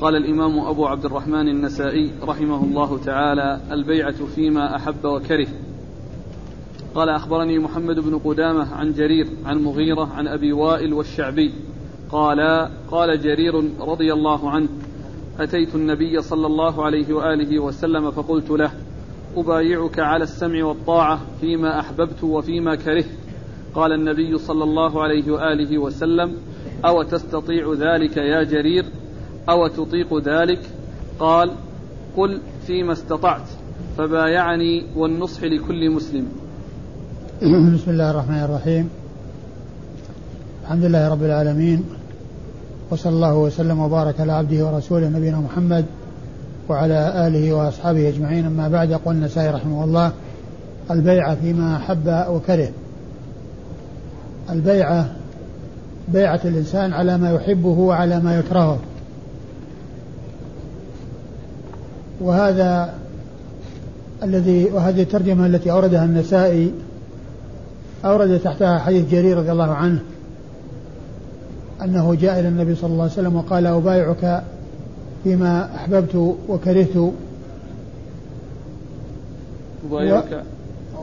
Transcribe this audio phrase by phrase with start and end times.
[0.00, 5.46] قال الإمام أبو عبد الرحمن النسائي رحمه الله تعالى البيعة فيما أحب وكره.
[6.94, 11.52] قال أخبرني محمد بن قدامة عن جرير عن مغيرة عن أبي وائل والشعبي.
[12.10, 14.68] قال قال جرير رضي الله عنه
[15.40, 18.70] أتيت النبي صلى الله عليه وآله وسلم فقلت له
[19.36, 23.10] أبايعك على السمع والطاعة فيما أحببت وفيما كرهت.
[23.74, 26.36] قال النبي صلى الله عليه وآله وسلم
[26.84, 28.84] أو تستطيع ذلك يا جرير؟
[29.48, 30.60] أو تطيق ذلك؟
[31.18, 31.50] قال
[32.16, 33.48] قل فيما استطعت
[33.98, 36.26] فبايعني والنصح لكل مسلم.
[37.74, 38.88] بسم الله الرحمن الرحيم.
[40.62, 41.84] الحمد لله رب العالمين
[42.90, 45.84] وصلى الله وسلم وبارك على عبده ورسوله نبينا محمد
[46.68, 48.46] وعلى آله وأصحابه أجمعين.
[48.46, 50.12] أما بعد يقول النسائي رحمه الله
[50.90, 52.68] البيعة فيما أحب وكره
[54.50, 55.12] البيعة
[56.08, 58.78] بيعة الإنسان على ما يحبه وعلى ما يكرهه.
[62.20, 62.94] وهذا
[64.22, 66.72] الذي وهذه الترجمة التي أوردها النسائي
[68.04, 70.00] أورد تحتها حديث جرير رضي الله عنه
[71.82, 74.42] أنه جاء إلى النبي صلى الله عليه وسلم وقال أبايعك
[75.24, 77.12] فيما أحببت وكرهت.
[79.90, 80.42] أبايعك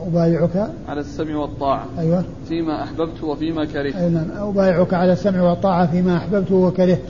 [0.06, 1.86] أبايعك على السمع والطاعة.
[1.98, 2.24] أيوة.
[2.48, 3.94] فيما أحببت وفيما كرهت.
[3.96, 7.02] أي نعم أبايعك على السمع والطاعة فيما أحببت وكرهت.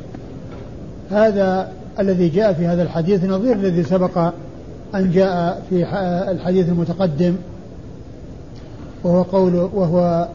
[1.11, 4.19] هذا الذي جاء في هذا الحديث نظير الذي سبق
[4.95, 5.85] أن جاء في
[6.31, 7.35] الحديث المتقدم
[9.05, 10.29] وهو قول وهو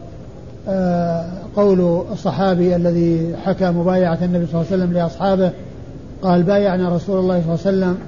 [0.68, 5.50] آه، قول الصحابي الذي حكى مبايعة النبي صلى الله عليه وسلم لأصحابه
[6.22, 7.98] قال بايعنا رسول الله صلى الله عليه وسلم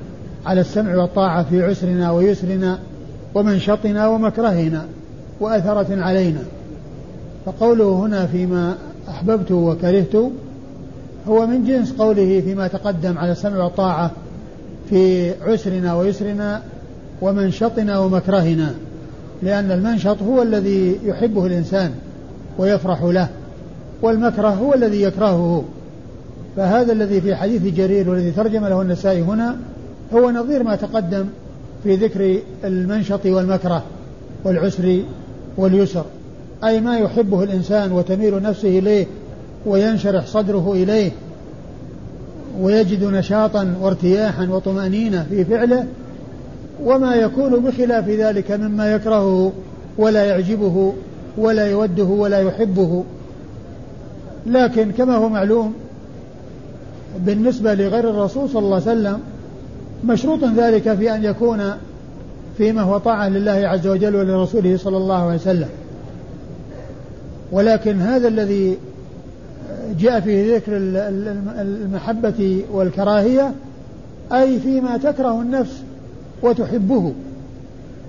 [0.46, 2.78] على السمع والطاعة في عسرنا ويسرنا
[3.34, 4.84] ومنشطنا ومكرهنا
[5.40, 6.40] وأثرة علينا.
[7.46, 8.74] فقوله هنا فيما
[9.08, 10.16] أحببت وكرهت
[11.28, 14.10] هو من جنس قوله فيما تقدم على السمع والطاعة
[14.90, 16.62] في عسرنا ويسرنا
[17.20, 18.74] ومنشطنا ومكرهنا
[19.42, 21.90] لأن المنشط هو الذي يحبه الإنسان
[22.58, 23.28] ويفرح له
[24.02, 25.64] والمكره هو الذي يكرهه.
[26.56, 29.56] فهذا الذي في حديث جرير والذي ترجم له النسائي هنا
[30.14, 31.26] هو نظير ما تقدم
[31.84, 33.82] في ذكر المنشط والمكره
[34.44, 35.02] والعسر
[35.56, 36.04] واليسر
[36.64, 39.06] أي ما يحبه الإنسان وتميل نفسه إليه
[39.66, 41.10] وينشرح صدره إليه
[42.60, 45.86] ويجد نشاطا وارتياحا وطمأنينة في فعله
[46.84, 49.52] وما يكون بخلاف ذلك مما يكرهه
[49.98, 50.92] ولا يعجبه
[51.38, 53.04] ولا يوده ولا يحبه.
[54.46, 55.74] لكن كما هو معلوم
[57.18, 59.20] بالنسبة لغير الرسول صلى الله عليه وسلم
[60.04, 61.72] مشروط ذلك في أن يكون
[62.58, 65.68] فيما هو طاعة لله عز وجل ولرسوله صلى الله عليه وسلم.
[67.52, 68.76] ولكن هذا الذي
[70.00, 70.72] جاء فيه ذكر
[71.60, 73.52] المحبة والكراهية
[74.32, 75.82] أي فيما تكره النفس
[76.42, 77.12] وتحبه.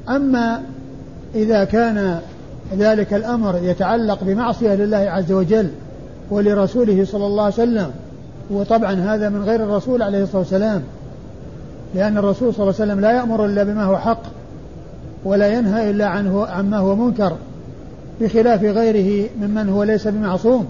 [0.10, 0.62] أما
[1.36, 2.20] إذا كان
[2.78, 5.70] ذلك الأمر يتعلق بمعصية لله عز وجل
[6.32, 7.92] ولرسوله صلى الله عليه وسلم
[8.50, 10.82] وطبعا هذا من غير الرسول عليه الصلاة والسلام
[11.96, 14.22] لأن الرسول صلى الله عليه وسلم لا يأمر إلا بما هو حق
[15.26, 17.36] ولا ينهى إلا عنه عما هو منكر
[18.22, 20.68] بخلاف غيره ممن هو ليس بمعصوم.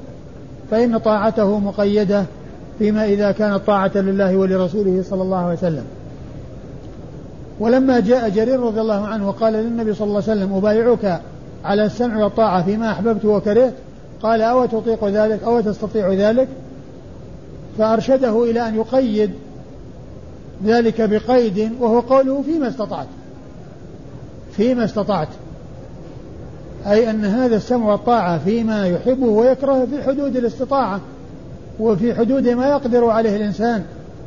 [0.72, 2.26] فإن طاعته مقيدة
[2.80, 5.84] فيما إذا كانت طاعة لله ولرسوله صلى الله عليه وسلم.
[7.60, 11.22] ولما جاء جرير رضي الله عنه وقال للنبي صلى الله عليه وسلم أبايعك
[11.66, 13.74] على السمع والطاعة فيما أحببت وكرهت
[14.24, 16.48] قال أو تطيق ذلك أو تستطيع ذلك؟
[17.78, 19.32] فأرشده إلى أن يقيد
[20.66, 23.08] ذلك بقيد وهو قوله فيما استطعت.
[24.52, 25.28] فيما استطعت.
[26.88, 31.02] أي أن هذا السمع والطاعة فيما يحبه ويكرهه في حدود الاستطاعة
[31.80, 33.84] وفي حدود ما يقدر عليه الإنسان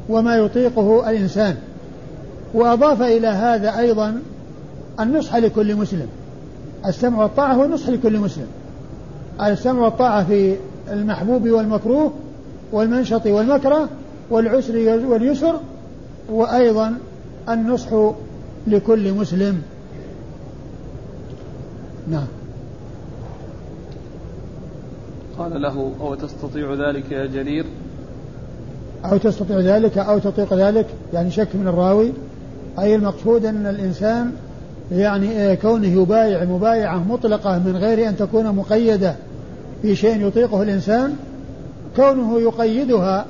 [0.09, 1.57] وما يطيقه الإنسان.
[2.55, 4.21] وأضاف إلى هذا أيضا
[5.01, 6.07] النصح لكل مسلم.
[6.87, 8.47] السمع والطاعة هو النصح لكل مسلم.
[9.43, 10.57] السمع والطاعة في
[10.91, 12.13] المحبوب والمكروه
[12.73, 13.89] والمنشط والمكره
[14.31, 15.61] والعسر واليسر
[16.29, 16.95] وأيضا
[17.49, 18.13] النصح
[18.67, 19.63] لكل مسلم.
[22.11, 22.27] نعم.
[25.41, 27.65] قال له أو تستطيع ذلك يا جرير؟
[29.05, 32.13] أو تستطيع ذلك أو تطيق ذلك يعني شك من الراوي.
[32.79, 34.33] أي المقصود أن الإنسان
[34.93, 39.15] يعني كونه يبايع مبايعة مطلقة من غير أن تكون مقيدة
[39.83, 41.17] في شيء يطيقه الإنسان
[41.97, 43.27] كونه يقيدها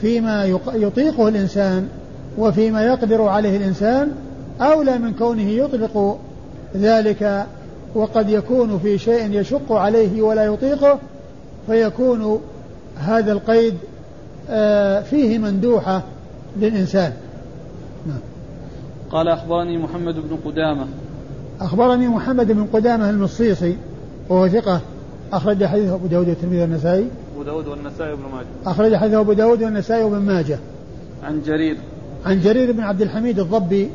[0.00, 1.88] فيما يطيقه الإنسان
[2.38, 4.12] وفيما يقدر عليه الإنسان
[4.60, 6.18] أولى من كونه يطلق
[6.76, 7.46] ذلك
[7.94, 10.98] وقد يكون في شيء يشق عليه ولا يطيقه
[11.68, 12.40] فيكون
[12.96, 13.74] هذا القيد
[14.50, 16.02] آه، فيه مندوحة
[16.56, 17.12] للإنسان.
[18.06, 18.18] نعم.
[19.10, 20.86] قال أخبرني محمد بن قدامة.
[21.60, 23.76] أخبرني محمد بن قدامة المصيصي
[24.28, 24.80] وهو ثقة
[25.32, 27.06] أخرج حديثه أبو داود والترمذي والنسائي.
[27.34, 28.46] أبو داود والنسائي وابن ماجه.
[28.66, 30.58] أخرج حديثه أبو داود والنسائي وابن ماجه.
[31.24, 31.76] عن جرير.
[32.26, 33.90] عن جرير بن عبد الحميد الضبي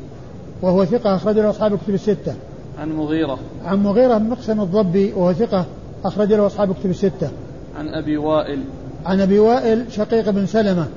[0.61, 2.33] وهو ثقة أخرج له أصحاب الكتب الستة.
[2.79, 3.37] عن مغيرة.
[3.65, 5.65] عن مغيرة بن مقسم الضبي وهو ثقة
[6.05, 7.29] أخرج له أصحاب الكتب الستة.
[7.77, 8.59] عن أبي وائل.
[9.05, 10.87] عن أبي وائل شقيق بن سلمة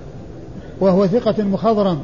[0.81, 1.99] وهو ثقة مخضرم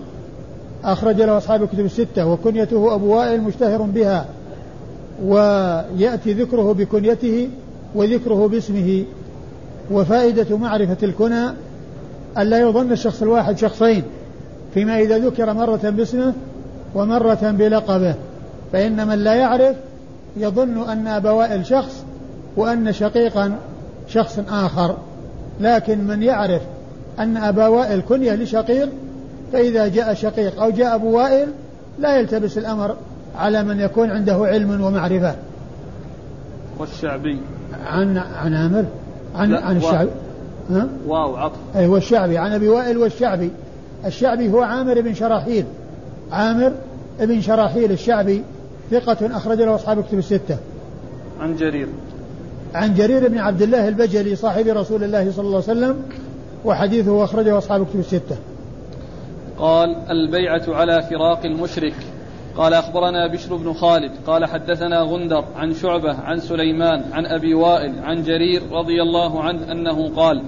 [0.84, 4.26] أخرج له أصحاب الكتب الستة وكنيته أبو وائل مشتهر بها
[5.24, 7.48] ويأتي ذكره بكنيته
[7.94, 9.04] وذكره باسمه
[9.90, 11.50] وفائدة معرفة الكنى
[12.38, 14.02] ألا يظن الشخص الواحد شخصين
[14.74, 16.32] فيما إذا ذكر مرة باسمه
[16.94, 18.14] ومرة بلقبه
[18.72, 19.76] فإن من لا يعرف
[20.36, 22.04] يظن أن أبا وائل شخص
[22.56, 23.58] وأن شقيقا
[24.12, 24.96] شخص آخر
[25.60, 26.62] لكن من يعرف
[27.18, 28.88] أن أبا وائل كنية لشقيق
[29.52, 31.48] فإذا جاء شقيق أو جاء أبو وائل
[31.98, 32.96] لا يلتبس الأمر
[33.36, 35.34] على من يكون عنده علم ومعرفة.
[36.78, 37.38] والشعبي.
[37.86, 38.84] عن عن عامر؟
[39.36, 40.10] عن عن الشعبي
[40.70, 41.56] ها؟ واو عطف.
[41.76, 42.38] أي والشعبي.
[42.38, 43.50] عن أبي وائل والشعبي.
[44.06, 45.64] الشعبي هو عامر بن شراحيل.
[46.32, 46.72] عامر
[47.20, 48.42] بن شراحيل الشعبي
[48.90, 50.56] ثقة أخرج له أصحاب الكتب الستة.
[51.40, 51.88] عن جرير.
[52.74, 56.02] عن جرير بن عبد الله البجلي صاحب رسول الله صلى الله عليه وسلم
[56.64, 58.36] وحديثه أخرجه أصحاب الكتب الستة.
[59.58, 61.94] قال البيعة على فراق المشرك.
[62.56, 64.12] قال أخبرنا بشر بن خالد.
[64.26, 69.72] قال حدثنا غندر عن شعبة عن سليمان عن أبي وائل عن جرير رضي الله عنه
[69.72, 70.42] أنه قال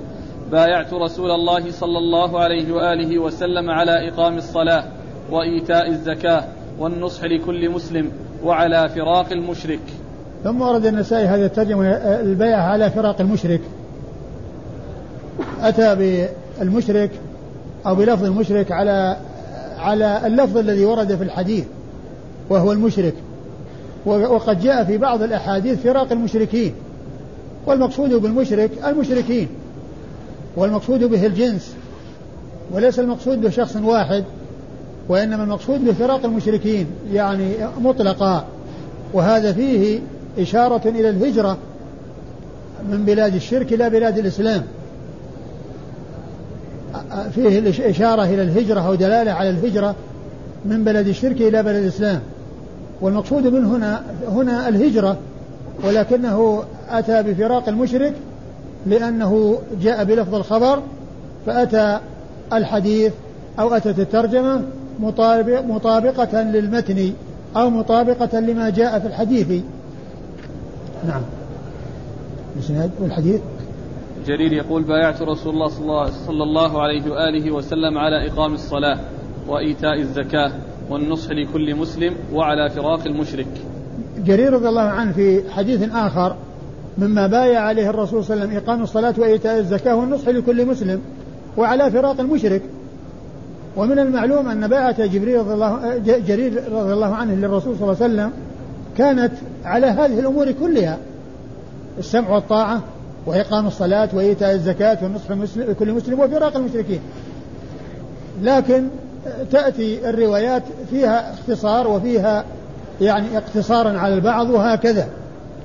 [0.53, 4.85] بايعت رسول الله صلى الله عليه وآله وسلم على إقام الصلاة
[5.31, 6.45] وإيتاء الزكاة
[6.79, 8.13] والنصح لكل مسلم
[8.45, 10.04] وعلى فراق المشرك.
[10.45, 11.89] ثم ورد النسائي هذا الترجمة
[12.21, 13.61] البيعة على فراق المشرك.
[15.61, 16.29] أتى
[16.61, 17.11] بالمشرك
[17.87, 19.17] أو بلفظ المشرك على
[19.79, 21.65] على اللفظ الذي ورد في الحديث
[22.51, 23.15] وهو المشرك.
[24.07, 26.75] وقد جاء في بعض الأحاديث فراق المشركين.
[27.67, 29.49] والمقصود بالمشرك المشركين
[30.57, 31.75] والمقصود به الجنس.
[32.73, 34.25] وليس المقصود به شخص واحد
[35.09, 38.45] وإنما المقصود بفراق المشركين يعني مطلقا.
[39.13, 40.01] وهذا فيه
[40.39, 41.59] إشارة إلى الهجرة
[42.91, 44.63] من بلاد الشرك إلى بلاد الإسلام.
[47.35, 49.95] فيه الإشارة إلى الهجرة أو دلالة على الهجرة
[50.65, 52.21] من بلد الشرك إلى بلد الإسلام.
[53.01, 55.17] والمقصود من هنا هنا الهجرة
[55.85, 58.13] ولكنه أتى بفراق المشرك
[58.87, 60.83] لأنه جاء بلفظ الخبر
[61.47, 61.99] فأتى
[62.53, 63.13] الحديث
[63.59, 64.63] أو أتت الترجمة
[65.69, 67.13] مطابقة للمتن
[67.57, 69.63] أو مطابقة لما جاء في الحديث.
[71.07, 71.23] نعم.
[73.01, 73.41] والحديث.
[74.27, 75.69] جرير يقول بايعت رسول الله
[76.27, 78.99] صلى الله عليه وآله وسلم على إقام الصلاة
[79.49, 80.53] وإيتاء الزكاة
[80.91, 83.47] والنصح لكل مسلم وعلى فراق المشرك.
[84.19, 86.37] جرير رضي الله عنه في حديث آخر
[86.99, 91.01] مما بايع عليه الرسول صلى الله عليه وسلم إقام الصلاة وإيتاء الزكاة والنصح لكل مسلم
[91.57, 92.63] وعلى فراق المشرك.
[93.77, 98.15] ومن المعلوم أن بايعة جبريل رضي الله جرير رضي الله عنه للرسول صلى الله عليه
[98.15, 98.31] وسلم
[98.99, 99.33] كانت
[99.65, 100.99] على هذه الأمور كلها.
[101.99, 102.83] السمع والطاعة
[103.27, 107.01] وإقام الصلاة وإيتاء الزكاة والنصح لكل مسلم وفراق المشركين.
[108.43, 108.89] لكن
[109.51, 112.45] تأتي الروايات فيها اختصار وفيها
[113.01, 115.09] يعني اقتصارا على البعض وهكذا.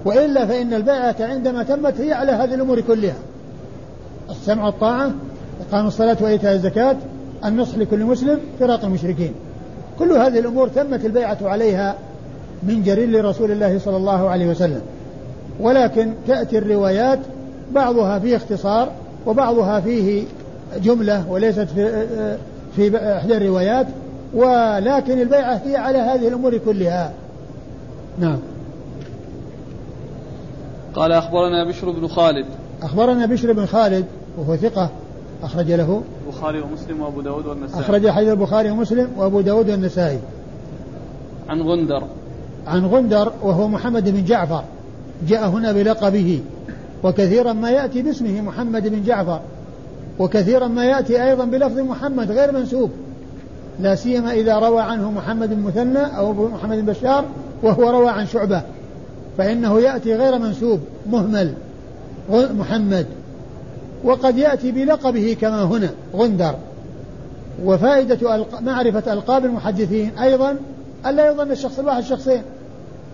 [0.05, 3.15] وإلا فإن البيعة عندما تمت هي على هذه الأمور كلها.
[4.29, 5.12] السمع والطاعة
[5.69, 6.95] إقام الصلاة وإيتاء الزكاة
[7.45, 9.33] النصح لكل مسلم فراق المشركين.
[10.00, 11.95] كل هذه الأمور تمت البيعة عليها
[12.63, 14.81] من جرير لرسول الله صلى الله عليه وسلم.
[15.59, 17.19] ولكن تأتي الروايات
[17.71, 18.91] بعضها فيه اختصار
[19.25, 20.23] وبعضها فيه
[20.83, 22.07] جملة وليست في
[22.75, 23.87] في إحدى الروايات
[24.33, 27.13] ولكن البيعة هي على هذه الأمور كلها.
[28.19, 28.39] نعم.
[30.95, 32.45] قال أخبرنا بشر بن خالد.
[32.81, 34.05] أخبرنا بشر بن خالد
[34.37, 34.89] وهو ثقة
[35.43, 36.01] أخرج له.
[36.27, 37.81] البخاري ومسلم وأبو داود والنسائي.
[37.81, 40.19] أخرج حديث البخاري ومسلم وأبو داود والنسائي.
[41.49, 42.03] عن غندر.
[42.69, 44.63] عن غندر وهو محمد بن جعفر
[45.27, 46.41] جاء هنا بلقبه
[47.03, 49.41] وكثيرا ما يأتي باسمه محمد بن جعفر
[50.19, 52.91] وكثيرا ما يأتي أيضا بلفظ محمد غير منسوب
[53.79, 57.25] لا سيما إذا روى عنه محمد بن مثنى أو محمد بشار
[57.63, 58.61] وهو روى عن شعبة
[59.38, 60.79] فإنه يأتي غير منسوب
[61.11, 61.53] مهمل
[62.31, 63.05] محمد
[64.03, 66.55] وقد يأتي بلقبه كما هنا غندر.
[67.65, 70.55] وفائدة معرفة ألقاب المحدثين أيضا
[71.05, 72.41] ألا يظن الشخص الواحد شخصين.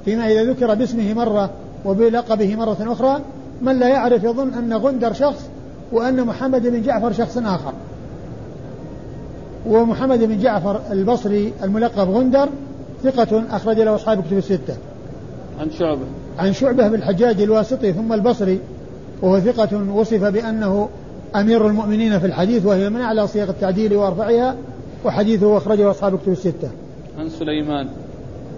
[0.06, 1.50] فيما إذا ذكر باسمه مرة
[1.86, 3.22] وبلقبه مرة أخرى
[3.62, 5.50] من لا يعرف يظن أن غندر شخص
[5.92, 7.74] وأن محمد بن جعفر شخص آخر.
[9.66, 12.50] ومحمد بن جعفر البصري الملقب غندر
[13.04, 14.76] ثقة أخرج له أصحاب كتب الستة.
[15.60, 16.06] عن شعبة.
[16.40, 18.60] عن شعبة بن الحجاج الواسطي ثم البصري
[19.22, 20.90] وهو ثقة وصف بأنه
[21.36, 24.56] أمير المؤمنين في الحديث وهي من أعلى صيغ التعديل وأرفعها
[25.06, 26.70] وحديثه أخرجه أصحاب كتب الستة.
[27.20, 27.88] عن سليمان.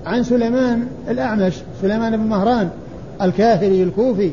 [0.08, 2.70] عن سليمان الأعمش سليمان بن مهران
[3.22, 4.32] الكاهلي الكوفي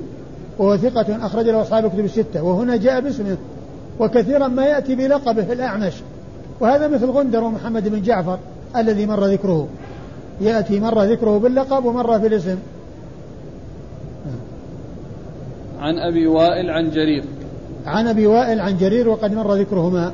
[0.59, 3.37] وهو ثقة أخرج له أصحاب كتب الستة وهنا جاء باسمه
[4.01, 5.93] وكثيرا ما يأتي بلقبه الأعمش.
[6.61, 8.39] وهذا مثل غندر ومحمد بن جعفر
[8.77, 9.69] الذي مر ذكره.
[10.41, 12.59] يأتي مرة ذكره باللقب ومرة في الاسم.
[15.81, 17.25] عن أبي وائل عن جرير.
[17.87, 20.13] عن أبي وائل عن جرير وقد مر ذكرهما.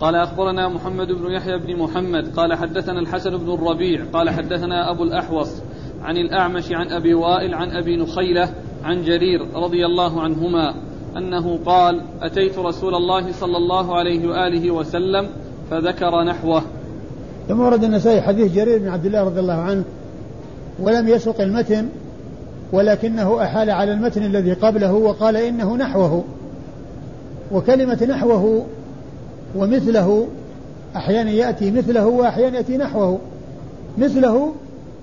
[0.00, 5.02] قال أخبرنا محمد بن يحيى بن محمد قال حدثنا الحسن بن الربيع قال حدثنا أبو
[5.02, 5.62] الأحوص
[6.02, 8.48] عن الأعمش عن أبي وائل عن أبي نخيلة
[8.84, 10.74] عن جرير رضي الله عنهما
[11.16, 15.28] أنه قال أتيت رسول الله صلى الله عليه وآله وسلم
[15.70, 16.62] فذكر نحوه.
[17.48, 19.84] ثم ورد النسائي حديث جرير بن عبد الله رضي الله عنه
[20.78, 21.88] ولم يسق المتن
[22.72, 26.24] ولكنه أحال على المتن الذي قبله وقال إنه نحوه.
[27.52, 28.66] وكلمة نحوه
[29.56, 30.26] ومثله
[30.96, 33.18] أحيانا يأتي مثله وأحيانا يأتي نحوه.
[33.98, 34.52] مثله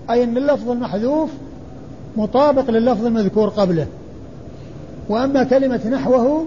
[0.10, 1.30] أي أن اللفظ المحذوف
[2.18, 3.86] مطابق لللفظ المذكور قبله.
[5.10, 6.46] وأما كلمة نحوه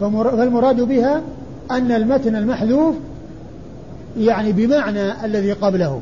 [0.00, 1.22] فالمراد بها
[1.70, 2.94] أن المتن المحذوف
[4.18, 6.00] يعني بمعنى الذي قبله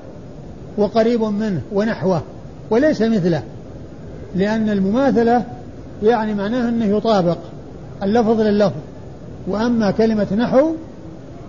[0.78, 2.23] وقريب منه ونحوه
[2.71, 3.43] وليس مثله.
[4.35, 5.45] لأن المماثلة
[6.02, 7.38] يعني معناه أنه يطابق
[8.02, 8.81] اللفظ لللفظ.
[9.49, 10.71] وأما كلمة نحو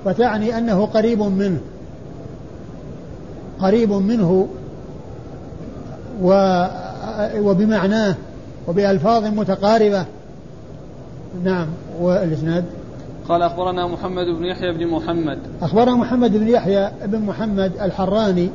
[0.06, 1.60] فتعني أنه قريب منه.
[3.60, 4.48] قريب منه
[6.22, 6.66] و
[7.38, 8.16] وبمعناه
[8.68, 10.06] وبألفاظ متقاربة.
[11.44, 11.68] نعم
[12.00, 12.66] والإسناد؟
[13.30, 15.40] قال أخبرنا محمد بن يحيى بن محمد.
[15.62, 18.50] أخبرنا محمد بن يحيى بن محمد الحراني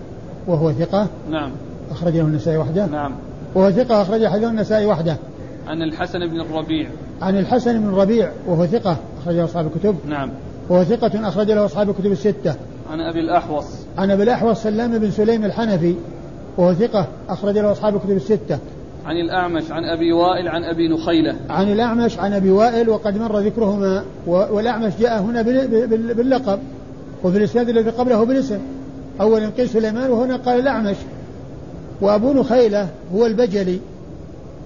[0.47, 1.07] وهو ثقة.
[1.31, 1.51] نعم.
[1.91, 2.87] أخرجه النسائي وحده.
[2.87, 3.13] نعم.
[3.55, 5.17] وهو ثقة أخرج حديث النسائي وحده.
[5.67, 6.89] عن الحسن بن الربيع.
[7.23, 9.97] عن الحسن بن الربيع وهو ثقة أخرجه أصحاب الكتب.
[10.09, 10.31] نعم.
[10.69, 12.55] وهو ثقة أخرج له أصحاب الكتب الستة.
[12.91, 13.65] عن أبي الأحوص.
[13.99, 15.95] عن أبي الأحوص سلام بن سليم الحنفي
[16.59, 18.59] وهو ثقة أخرج له أصحاب الكتب الستة.
[19.07, 21.37] عن الأعمش عن أبي وائل عن أبي نخيلة.
[21.51, 25.43] عن الأعمش عن أبي وائل وقد مر ذكرهما والأعمش جاء هنا
[26.13, 26.59] باللقب
[27.25, 28.59] وفي الإسناد الذي قبله بالاسم.
[29.21, 30.97] أولا قيل سليمان وهنا قال الأعمش.
[32.01, 33.79] وأبو نخيلة هو البجلي.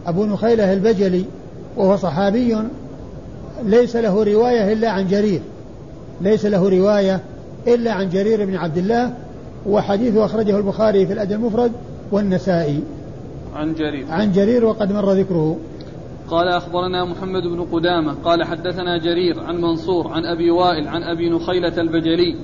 [0.06, 1.24] أبو نخيلة البجلي
[1.76, 2.56] وهو صحابي
[3.64, 5.40] ليس له رواية إلا عن جرير.
[6.20, 7.20] ليس له رواية
[7.66, 9.14] إلا عن جرير بن عبد الله
[9.66, 11.72] وحديثه أخرجه البخاري في الأدب المفرد
[12.12, 12.82] والنسائي.
[13.54, 14.06] عن جرير.
[14.10, 15.56] عن جرير وقد مر ذكره.
[16.30, 21.30] قال أخبرنا محمد بن قدامة قال حدثنا جرير عن منصور عن أبي وائل عن أبي
[21.30, 22.36] نخيلة البجلي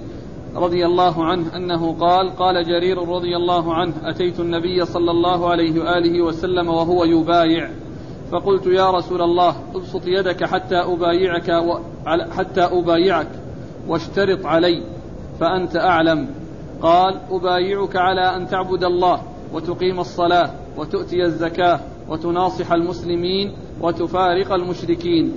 [0.56, 5.80] رضي الله عنه أنه قال قال جرير رضي الله عنه أتيت النبي صلى الله عليه
[5.80, 7.70] وآله وسلم وهو يبايع.
[8.32, 11.78] فقلت يا رسول الله أبسط يدك حتى أبايعك و...
[12.30, 13.28] حتى أبايعك.
[13.88, 14.82] واشترط علي
[15.40, 16.26] فأنت أعلم.
[16.82, 19.20] قال أبايعك على أن تعبد الله
[19.52, 25.32] وتقيم الصلاة وتؤتي الزكاة وتناصح المسلمين وتفارق المشركين.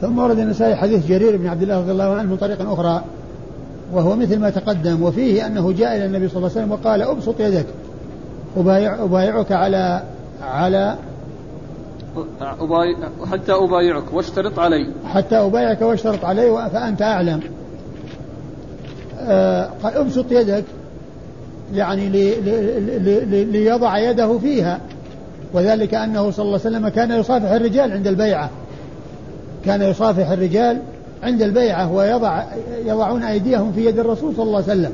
[0.00, 3.04] ثم ورد النسائي حديث جرير بن عبد الله رضي الله عنه من طريق أخرى
[3.92, 7.40] وهو مثل ما تقدم وفيه أنه جاء إلى النبي صلى الله عليه وسلم وقال أبسط
[7.40, 7.66] يدك
[8.56, 10.02] أبايع أبايعك على
[10.42, 10.96] على
[13.30, 14.86] حتى أبايعك واشترط علي.
[15.04, 17.40] حتى أبايعك واشترط علي فأنت أعلم.
[19.20, 20.64] آه قال أبسط يدك
[21.74, 24.80] يعني لي لي لي ليضع يده فيها.
[25.52, 28.50] وذلك أنه صلى الله عليه وسلم كان يصافح الرجال عند البيعة.
[29.64, 30.78] كان يصافح الرجال
[31.22, 32.42] عند البيعة ويضع
[32.84, 34.92] يضعون أيديهم في يد الرسول صلى الله عليه وسلم.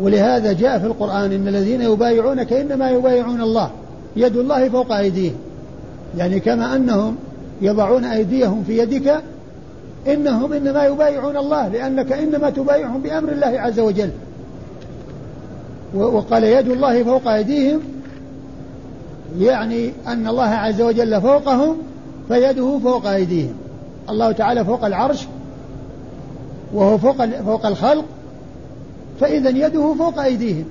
[0.00, 3.70] ولهذا جاء في القرآن إن الذين يبايعونك إنما يبايعون الله
[4.16, 5.34] يد الله فوق أيديهم.
[6.16, 7.16] يعني كما أنهم
[7.62, 9.22] يضعون أيديهم في يدك
[10.06, 14.10] إنهم إنما يبايعون الله لأنك إنما تبايعهم بأمر الله عز وجل.
[15.94, 17.80] وقال يد الله فوق أيديهم
[19.38, 21.76] يعني أن الله عز وجل فوقهم
[22.28, 23.54] فيده فوق أيديهم.
[24.10, 25.26] الله تعالى فوق العرش
[26.74, 28.04] وهو فوق فوق الخلق
[29.20, 30.64] فإذا يده فوق أيديهم.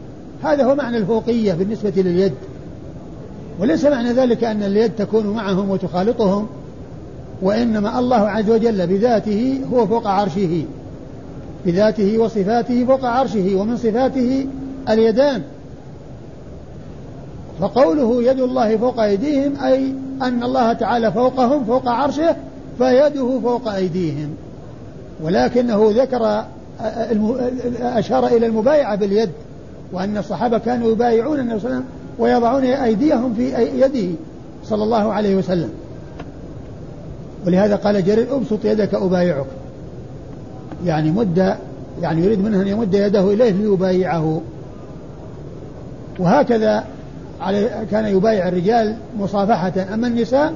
[0.44, 2.34] هذا هو معنى الفوقية بالنسبة لليد.
[3.60, 6.48] وليس معنى ذلك أن اليد تكون معهم وتخالطهم
[7.42, 10.64] وإنما الله عز وجل بذاته هو فوق عرشه
[11.66, 14.48] بذاته وصفاته فوق عرشه ومن صفاته
[14.90, 15.42] اليدان.
[17.60, 22.36] فقوله يد الله فوق أيديهم أي أن الله تعالى فوقهم فوق عرشه
[22.78, 24.30] فيده فوق أيديهم.
[25.24, 26.46] ولكنه ذكر
[27.82, 29.30] أشار إلى المبايعة باليد
[29.94, 34.16] وأن الصحابة كانوا يبايعون النبي صلى الله عليه وسلم ويضعون أيديهم في يده
[34.64, 35.70] صلى الله عليه وسلم.
[37.46, 39.46] ولهذا قال جرير أبسط يدك أبايعك.
[40.86, 41.56] يعني مد
[42.02, 44.42] يعني يريد منه أن يمد يده إليه ليبايعه.
[46.20, 46.84] وهكذا
[47.92, 49.74] كان يبايع الرجال مصافحة.
[49.94, 50.54] أما النساء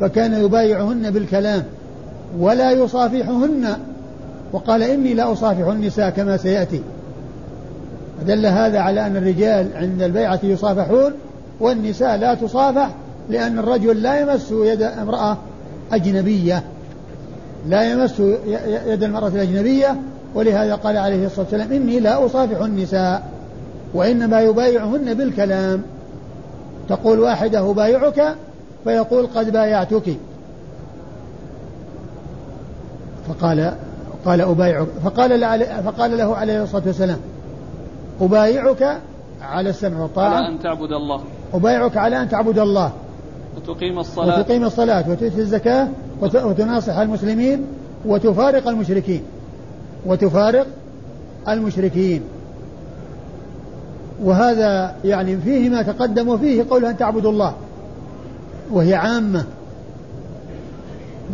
[0.00, 1.62] فكان يبايعهن بالكلام
[2.38, 3.76] ولا يصافحهن.
[4.52, 6.82] وقال إني لا أصافح النساء كما سيأتي.
[8.20, 11.12] فدل هذا على أن الرجال عند البيعة يصافحون
[11.60, 12.90] والنساء لا تصافح
[13.30, 15.36] لأن الرجل لا يمس يد امرأة
[15.92, 16.62] أجنبية.
[17.68, 18.20] لا يمس
[18.86, 19.96] يد المرأة الأجنبية
[20.34, 23.22] ولهذا قال عليه الصلاة والسلام إني لا أصافح النساء
[23.94, 25.82] وإنما يبايعهن بالكلام.
[26.88, 28.34] تقول واحدة أبايعك
[28.84, 30.16] فيقول قد بايعتك.
[33.28, 33.72] فقال
[34.24, 35.40] قال أبايعك فقال
[35.84, 37.18] فقال له عليه الصلاة والسلام
[38.20, 39.00] أبايعك
[39.42, 41.20] على السمع والطاعة على أن تعبد الله.
[41.54, 42.92] أبايعك على أن تعبد الله.
[43.56, 44.40] وتقيم الصلاة.
[44.40, 45.88] وتقيم الصلاة وتؤتي الزكاة
[46.22, 47.66] وتناصح المسلمين
[48.06, 49.22] وتفارق المشركين.
[50.06, 50.66] وتفارق
[51.48, 52.22] المشركين.
[54.22, 57.54] وهذا يعني فيه ما تقدم وفيه قول أن تعبدوا الله.
[58.70, 59.44] وهي عامة.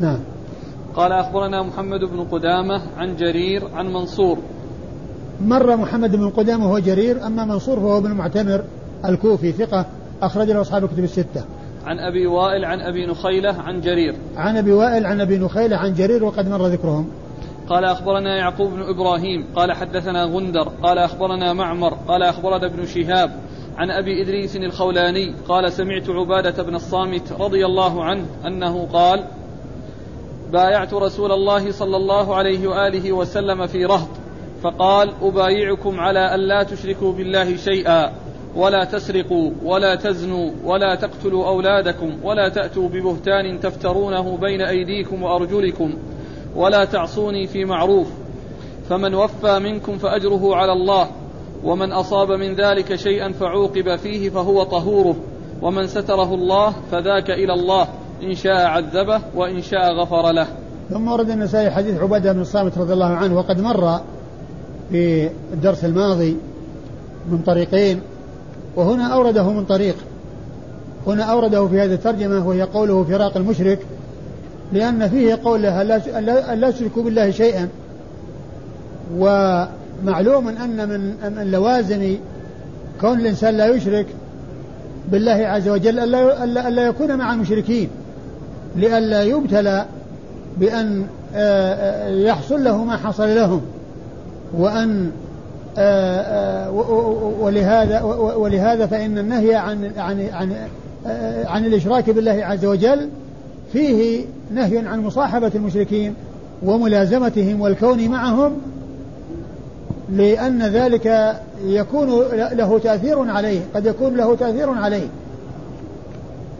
[0.01, 0.19] نعم.
[0.95, 4.39] قال أخبرنا محمد بن قدامة عن جرير عن منصور.
[5.43, 8.65] مر محمد بن قدامة وهو جرير أما منصور فهو ابن معتمر
[9.05, 9.87] الكوفي ثقة
[10.23, 11.45] أخرج له أصحاب الكتب الستة.
[11.87, 14.15] عن أبي وائل عن أبي نخيلة عن جرير.
[14.37, 17.09] عن أبي وائل عن أبي نخيلة عن جرير وقد مر ذكرهم.
[17.69, 23.31] قال أخبرنا يعقوب بن إبراهيم قال حدثنا غندر قال أخبرنا معمر قال أخبرنا ابن شهاب
[23.77, 29.25] عن أبي إدريس الخولاني قال سمعت عبادة بن الصامت رضي الله عنه أنه قال
[30.53, 34.09] بايعت رسول الله صلى الله عليه وآله وسلم في رهط
[34.63, 38.13] فقال أبايعكم على أن لا تشركوا بالله شيئا
[38.57, 45.95] ولا تسرقوا ولا تزنوا ولا تقتلوا أولادكم ولا تأتوا ببهتان تفترونه بين أيديكم وأرجلكم
[46.57, 48.09] ولا تعصوني في معروف
[48.89, 51.09] فمن وفى منكم فأجره على الله
[51.65, 55.17] ومن أصاب من ذلك شيئا فعوقب فيه فهو طهوره
[55.63, 57.89] ومن ستره الله فذاك إلى الله
[58.23, 60.47] إن شاء عذبه وإن شاء غفر له
[60.91, 64.01] ثم ورد النسائي حديث عبادة بن الصامت رضي الله عنه وقد مر
[64.91, 66.37] في الدرس الماضي
[67.31, 68.01] من طريقين
[68.77, 69.97] وهنا أورده من طريق.
[71.07, 73.79] هنا أورده في هذه الترجمة وهي قوله فراق المشرك
[74.73, 77.69] لأن فيه قوله أن لا يشركوا بالله شيئا.
[79.17, 82.17] ومعلوم أن من من لوازم
[83.01, 84.07] كون الإنسان لا يشرك
[85.09, 87.89] بالله عز وجل ألا, ألا يكون مع المشركين
[88.77, 89.87] لئلا يبتلى
[90.57, 93.63] بأن آه، آه، يحصل له ما حصل لهم.
[94.59, 95.11] وأن
[95.79, 96.71] آه،
[97.41, 98.03] ولهذا
[98.37, 100.53] ولهذا فإن النهي عن عن عن
[101.47, 103.09] عن الإشراك بالله عز وجل
[103.73, 106.15] فيه نهي عن مصاحبة المشركين
[106.63, 108.53] وملازمتهم والكون معهم
[110.13, 115.07] لأن ذلك يكون له تأثير عليه قد يكون له تأثير عليه.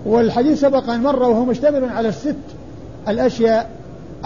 [0.07, 2.37] والحديث سبق أن مر وهو مشتمل على الست
[3.09, 3.71] الأشياء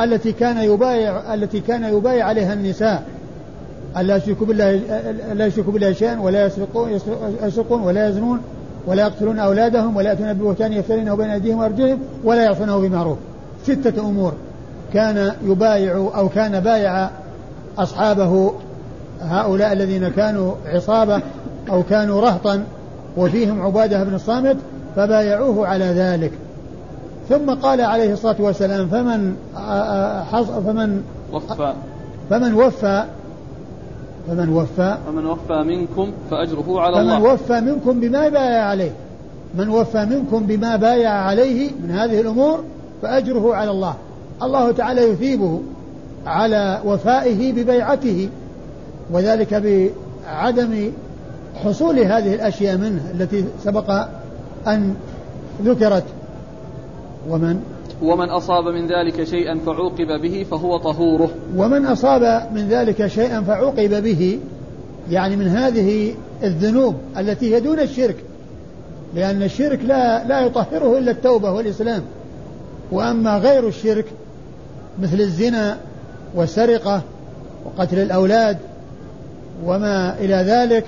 [0.01, 3.03] التي كان يبايع التي كان يبايع عليها النساء.
[3.99, 4.73] ألا يشركوا بالله
[5.33, 6.91] لا يشركوا بالله شيئا ولا يسرقون
[7.43, 8.41] يسرقون ولا يزنون
[8.87, 13.19] ولا يقتلون أولادهم ولا يأتون ببهتان يفترينه بين أيديهم وأرجلهم ولا يعصونه بمعروف
[13.65, 14.33] ستة أمور.
[14.95, 17.11] كان يبايع أو كان بايع
[17.79, 18.53] أصحابه
[19.21, 21.23] هؤلاء الذين كانوا عصابة
[21.71, 22.65] أو كانوا رهطا
[23.17, 24.57] وفيهم عبادة بن الصامت
[24.97, 26.33] فبايعوه على ذلك.
[27.29, 29.37] ثم قال عليه الصلاة والسلام فمن
[30.67, 31.73] فمن وفى.
[32.31, 33.05] فمن وفى
[34.29, 37.19] فمن وفى فمن وفى منكم فأجره على الله.
[37.19, 38.93] فمن وفى منكم بما بايع عليه.
[39.55, 42.65] من وفى منكم بما بايع عليه من هذه الأمور
[43.03, 43.95] فأجره على الله.
[44.43, 45.61] الله تعالى يثيبه
[46.27, 48.29] على وفائه ببيعته
[49.13, 49.55] وذلك
[50.27, 50.91] بعدم
[51.65, 54.07] حصول هذه الأشياء منه التي سبق
[54.67, 54.95] أن
[55.65, 56.05] ذكرت.
[57.31, 61.31] ومن ومن أصاب من ذلك شيئا فعوقب به فهو طهوره.
[61.57, 64.39] ومن أصاب من ذلك شيئا فعوقب به
[65.11, 68.17] يعني من هذه الذنوب التي هي دون الشرك
[69.15, 72.03] لأن الشرك لا لا يطهره إلا التوبة والإسلام.
[72.93, 74.05] وأما غير الشرك
[75.03, 75.79] مثل الزنا
[76.35, 77.03] والسرقة
[77.65, 78.59] وقتل الأولاد
[79.65, 80.85] وما إلى ذلك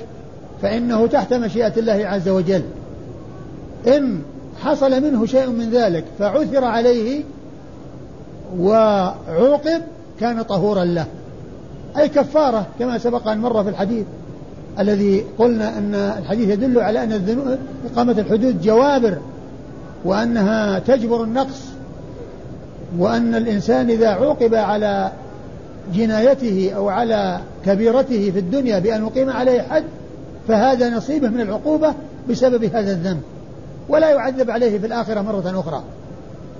[0.62, 2.62] فإنه تحت مشيئة الله عز وجل.
[3.86, 4.18] إن
[4.62, 7.22] حصل منه شيء من ذلك فعثر عليه
[8.58, 9.82] وعوقب
[10.20, 11.06] كان طهورا له.
[11.98, 14.06] أي كفارة كما سبق أن مر في الحديث
[14.78, 17.58] الذي قلنا أن الحديث يدل على أن
[17.92, 19.18] إقامة الحدود جوابر
[20.04, 21.62] وأنها تجبر النقص
[22.98, 25.12] وأن الإنسان إذا عوقب على
[25.94, 29.84] جنايته أو على كبيرته في الدنيا بأن يقيم عليه حد
[30.48, 31.94] فهذا نصيبه من العقوبة
[32.30, 33.20] بسبب هذا الذنب.
[33.88, 35.82] ولا يعذب عليه في الآخرة مرة أخرى.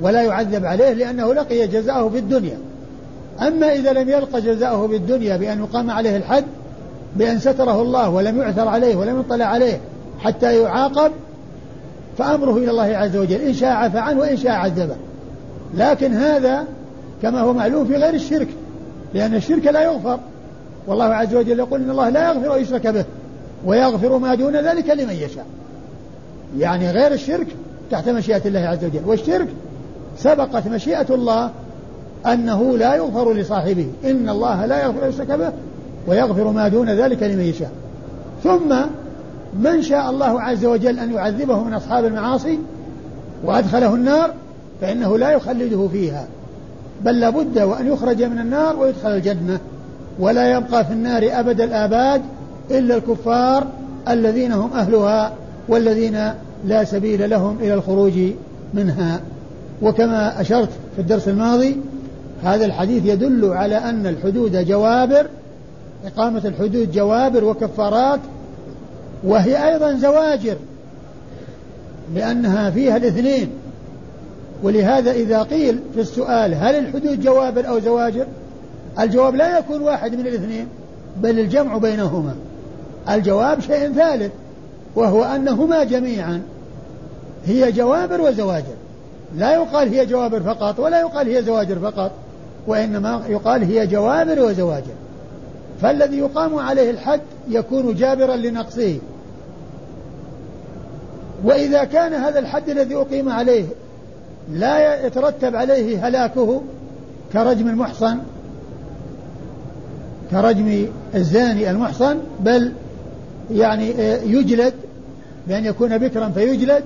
[0.01, 2.59] ولا يعذب عليه لأنه لقي جزاءه في الدنيا
[3.41, 6.45] أما إذا لم يلقى جزاءه في الدنيا بأن يقام عليه الحد
[7.17, 9.81] بأن ستره الله ولم يعثر عليه ولم يطلع عليه
[10.21, 11.13] حتى يعاقب
[12.19, 13.41] فأمره إلى الله عز وجل.
[13.41, 14.97] إن شاء عفى عنه وإن شاء عذبه.
[15.75, 16.65] لكن هذا
[17.23, 18.49] كما هو معلوم في غير الشرك
[19.15, 20.19] لأن الشرك لا يغفر.
[20.87, 23.05] والله عز وجل يقول إن الله لا يغفر أن يشرك به
[23.67, 25.47] ويغفر ما دون ذلك لمن يشاء.
[26.59, 27.47] يعني غير الشرك
[27.91, 29.01] تحت مشيئة الله عز وجل.
[29.07, 29.49] والشرك
[30.19, 31.51] سبقت مشيئة الله
[32.27, 33.87] أنه لا يغفر لصاحبه.
[34.05, 35.53] إن الله لا يغفر أن به
[36.07, 37.71] ويغفر ما دون ذلك لمن يشاء.
[38.45, 38.75] ثم
[39.61, 42.59] من شاء الله عز وجل أن يعذبه من أصحاب المعاصي
[43.45, 44.31] وأدخله النار
[44.81, 46.27] فإنه لا يخلده فيها.
[47.05, 49.61] بل لابد وأن يخرج من النار ويدخل الجنة.
[50.19, 52.23] ولا يبقى في النار أبد الآباد
[52.71, 53.67] إلا الكفار
[54.09, 55.33] الذين هم أهلها.
[55.69, 56.33] والذين
[56.65, 58.13] لا سبيل لهم إلى الخروج
[58.75, 59.21] منها.
[59.83, 61.77] وكما أشرت في الدرس الماضي
[62.45, 65.27] هذا الحديث يدل على أن الحدود جوابر
[66.07, 68.21] إقامة الحدود جوابر وكفارات
[69.25, 70.57] وهي أيضا زواجر
[72.15, 73.51] لأنها فيها الاثنين.
[74.63, 78.27] ولهذا إذا قيل في السؤال هل الحدود جوابر أو زواجر
[79.01, 80.67] الجواب لا يكون واحد من الاثنين
[81.23, 82.35] بل الجمع بينهما.
[83.11, 84.33] الجواب شيء ثالث.
[84.97, 86.43] وهو أنهما جميعا.
[87.47, 88.75] هي جوابر وزواجر
[89.37, 92.11] لا يقال هي جوابر فقط ولا يقال هي زواجر فقط
[92.67, 94.95] وإنما يقال هي جوابر وزواجر
[95.83, 98.99] فالذي يقام عليه الحد يكون جابرا لنقصه.
[101.45, 103.65] وإذا كان هذا الحد الذي أقيم عليه
[104.53, 106.63] لا يترتب عليه هلاكه
[107.33, 108.19] كرجم المحصن
[110.31, 112.73] كرجم الزاني المحصن بل
[113.51, 113.91] يعني
[114.25, 114.75] يجلد
[115.47, 116.85] بأن يكون بكرا فيجلد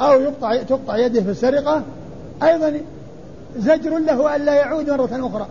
[0.00, 1.82] أو يقطع تقطع يده في السرقة.
[2.42, 2.72] أيضا
[3.58, 5.46] زجر له أن لا يعود مرة أخرى.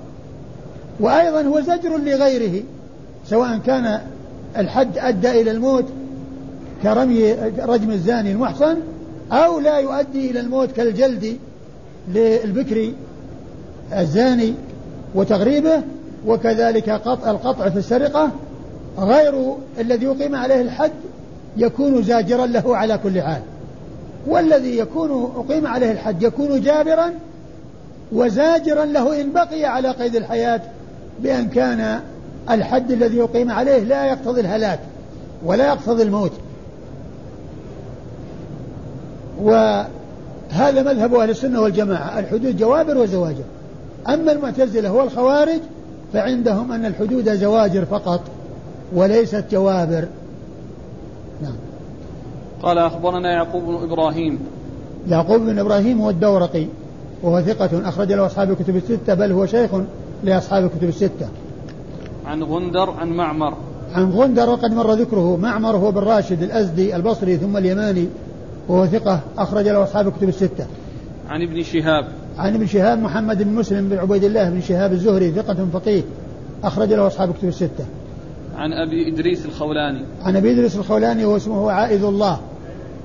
[0.99, 2.63] وأيضا هو زجر لغيره
[3.29, 4.01] سواء كان
[4.57, 5.86] الحد أدى إلى الموت
[6.83, 8.77] كرمي رجم الزاني المحصن
[9.31, 11.38] أو لا يؤدي إلى الموت كالجلد
[12.13, 12.91] للبكر
[13.93, 14.53] الزاني
[15.15, 15.81] وتغريبه
[16.27, 18.31] وكذلك قطع القطع في السرقة.
[18.97, 20.91] غير الذي يقيم عليه الحد
[21.57, 23.41] يكون زاجرا له على كل حال.
[24.27, 27.12] والذي يكون أقيم عليه الحد يكون جابرا
[28.12, 30.62] وزاجرا له إن بقي على قيد الحياة
[31.19, 31.99] بأن كان
[32.49, 34.79] الحد الذي يقيم عليه لا يقتضي الهلاك
[35.45, 36.31] ولا يقتضي الموت.
[39.41, 43.43] وهذا مذهب أهل السنة والجماعة الحدود جوابر وزواجر.
[44.10, 45.60] أما المعتزلة والخوارج
[46.13, 48.21] فعندهم أن الحدود زواجر فقط.
[48.95, 50.08] وليست جوابر.
[51.41, 51.56] نعم.
[52.63, 54.39] قال أخبرنا يعقوب بن إبراهيم.
[55.10, 56.65] يعقوب بن إبراهيم هو الدورقي
[57.23, 59.69] وهو ثقة أخرج له أصحاب الكتب الستة بل هو شيخ
[60.23, 61.28] لأصحاب الكتب الستة.
[62.26, 63.54] عن غندر عن معمر.
[63.93, 68.08] عن غندر وقد مر ذكره معمر هو بن راشد الأزدي البصري ثم اليماني
[68.67, 70.65] وهو ثقة أخرج له أصحاب الكتب الستة.
[71.30, 72.08] عن ابن شهاب.
[72.38, 76.02] عن ابن شهاب محمد بن مسلم بن عبيد الله بن شهاب الزهري ثقة فقيه
[76.63, 77.86] أخرج له أصحاب الكتب الستة.
[78.58, 82.39] عن أبي إدريس الخولاني عن أبي إدريس الخولاني وهو اسمه عائذ الله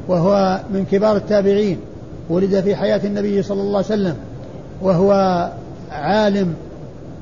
[0.09, 1.79] وهو من كبار التابعين
[2.31, 4.17] ولد في حياة النبي صلى الله عليه وسلم
[4.83, 5.12] وهو
[5.91, 6.55] عالم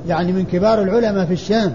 [0.09, 1.73] يعني من كبار العلماء في الشام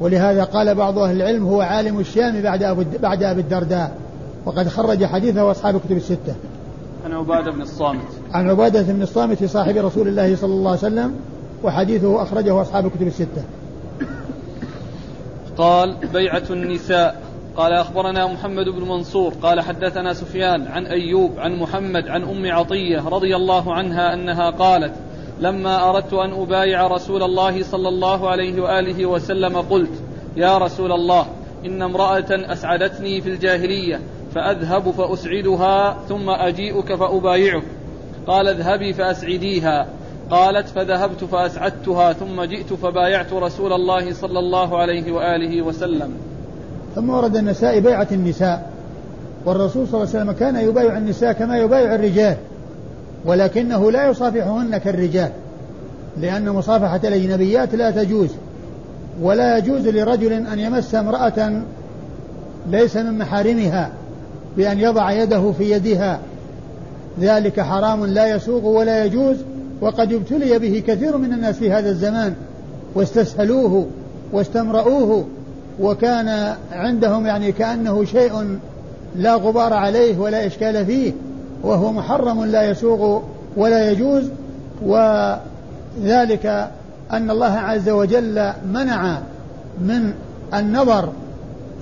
[0.00, 3.96] ولهذا قال بعض أهل العلم هو عالم الشام بعد أبو بعد أبي الدرداء
[4.46, 6.34] وقد خرج حديثه أصحاب الكتب الستة.
[7.04, 8.04] عن عبادة بن الصامت.
[8.32, 11.14] عن عبادة بن الصامت صاحب رسول الله صلى الله عليه وسلم
[11.64, 13.42] وحديثه أخرجه أصحاب الكتب الستة.
[15.58, 17.22] قال بيعة النساء.
[17.56, 19.34] قال أخبرنا محمد بن منصور.
[19.42, 24.94] قال حدثنا سفيان عن أيوب عن محمد عن أم عطية رضي الله عنها أنها قالت
[25.40, 30.02] لما أردت أن أبايع رسول الله صلى الله عليه وآله وسلم قلت
[30.36, 31.26] يا رسول الله
[31.66, 34.00] إن امرأة أسعدتني في الجاهلية
[34.34, 37.62] فأذهب فأسعدها ثم أجيئك فأبايعك.
[38.26, 39.86] قال اذهبي فأسعديها.
[40.30, 46.10] قالت فذهبت فأسعدتها ثم جئت فبايعت رسول الله صلى الله عليه وآله وسلم.
[46.94, 48.70] ثم ورد النساء بيعة النساء
[49.44, 52.36] والرسول صلى الله عليه وسلم كان يبايع النساء كما يبايع الرجال
[53.24, 55.30] ولكنه لا يصافحهن كالرجال
[56.20, 58.30] لأن مصافحة الأجنبيات لا تجوز
[59.22, 61.62] ولا يجوز لرجل أن يمس امرأة
[62.70, 63.90] ليس من محارمها
[64.56, 66.18] بأن يضع يده في يدها
[67.20, 69.36] ذلك حرام لا يسوغ ولا يجوز
[69.80, 72.34] وقد ابتلي به كثير من الناس في هذا الزمان
[72.94, 73.86] واستسهلوه
[74.32, 75.26] واستمرؤوه
[75.80, 78.58] وكان عندهم يعني كأنه شيء
[79.16, 81.12] لا غبار عليه ولا إشكال فيه
[81.62, 83.22] وهو محرم لا يسوغ
[83.56, 84.24] ولا يجوز
[84.82, 86.70] وذلك
[87.12, 89.18] أن الله عز وجل منع
[89.80, 90.12] من
[90.54, 91.12] النظر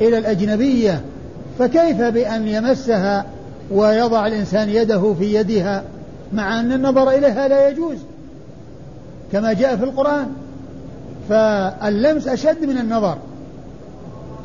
[0.01, 1.01] إلى الأجنبية
[1.59, 3.25] فكيف بأن يمسها
[3.71, 5.83] ويضع الإنسان يده في يدها
[6.33, 7.97] مع أن النظر إليها لا يجوز
[9.33, 10.27] كما جاء في القرآن.
[11.29, 13.19] فاللمس أشد من النظر.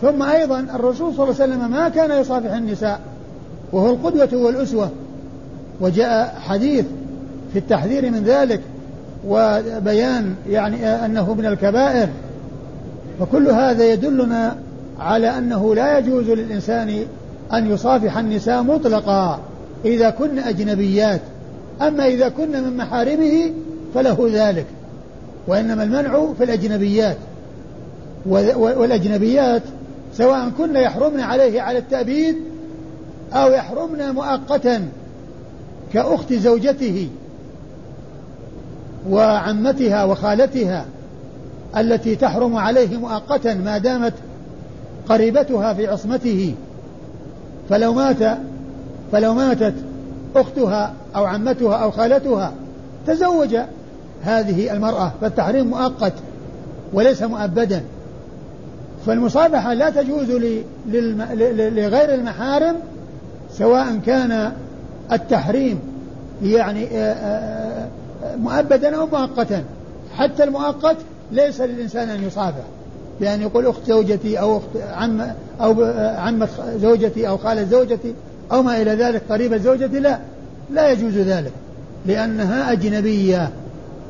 [0.01, 2.99] ثم أيضا الرسول صلى الله عليه وسلم ما كان يصافح النساء
[3.71, 4.89] وهو القدوة والأسوة.
[5.81, 6.85] وجاء حديث
[7.53, 8.61] في التحذير من ذلك
[9.27, 12.09] وبيان يعني أنه من الكبائر.
[13.19, 14.55] فكل هذا يدلنا
[14.99, 17.05] على أنه لا يجوز للإنسان
[17.53, 19.39] أن يصافح النساء مطلقا
[19.85, 21.21] إذا كن أجنبيات.
[21.87, 23.51] أما إذا كن من محارمه
[23.93, 24.65] فله ذلك
[25.47, 27.17] وإنما المنع في الأجنبيات.
[28.25, 29.61] والأجنبيات
[30.13, 32.35] سواء كن يحرمن عليه على التأبيد
[33.33, 34.87] أو يحرمن مؤقتا
[35.93, 37.09] كأخت زوجته
[39.09, 40.85] وعمتها وخالتها
[41.77, 44.13] التي تحرم عليه مؤقتا ما دامت
[45.09, 46.55] قريبتها في عصمته
[47.69, 48.37] فلو مات
[49.11, 49.73] فلو ماتت
[50.35, 52.53] أختها أو عمتها أو خالتها
[53.07, 53.57] تزوج
[54.23, 56.13] هذه المرأة فالتحريم مؤقت
[56.93, 57.83] وليس مؤبدا.
[59.05, 60.31] فالمصافحة لا تجوز
[61.51, 62.75] لغير المحارم
[63.51, 64.51] سواء كان
[65.11, 65.79] التحريم
[66.43, 67.87] يعني آه، آه،
[68.23, 69.63] آه، مؤبدا أو مؤقتا.
[70.17, 70.97] حتى المؤقت
[71.31, 72.63] ليس للإنسان أن يصافح.
[73.19, 75.21] بأن يقول أخت زوجتي أو أخت عم
[75.61, 75.83] أو
[76.17, 76.47] عمة
[76.81, 78.13] زوجتي أو خالة زوجتي
[78.51, 80.19] أو ما إلى ذلك قريبة زوجتي لا.
[80.73, 81.51] لا يجوز ذلك
[82.05, 83.49] لأنها أجنبية.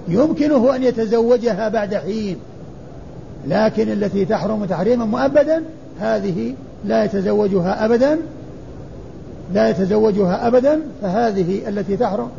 [0.07, 2.37] يمكنه أن يتزوجها بعد حين
[3.47, 5.63] لكن التي تحرم تحريما مؤبدا
[5.99, 6.53] هذه
[6.85, 8.17] لا يتزوجها أبدا.
[9.53, 12.29] لا يتزوجها أبدا فهذه التي تحرم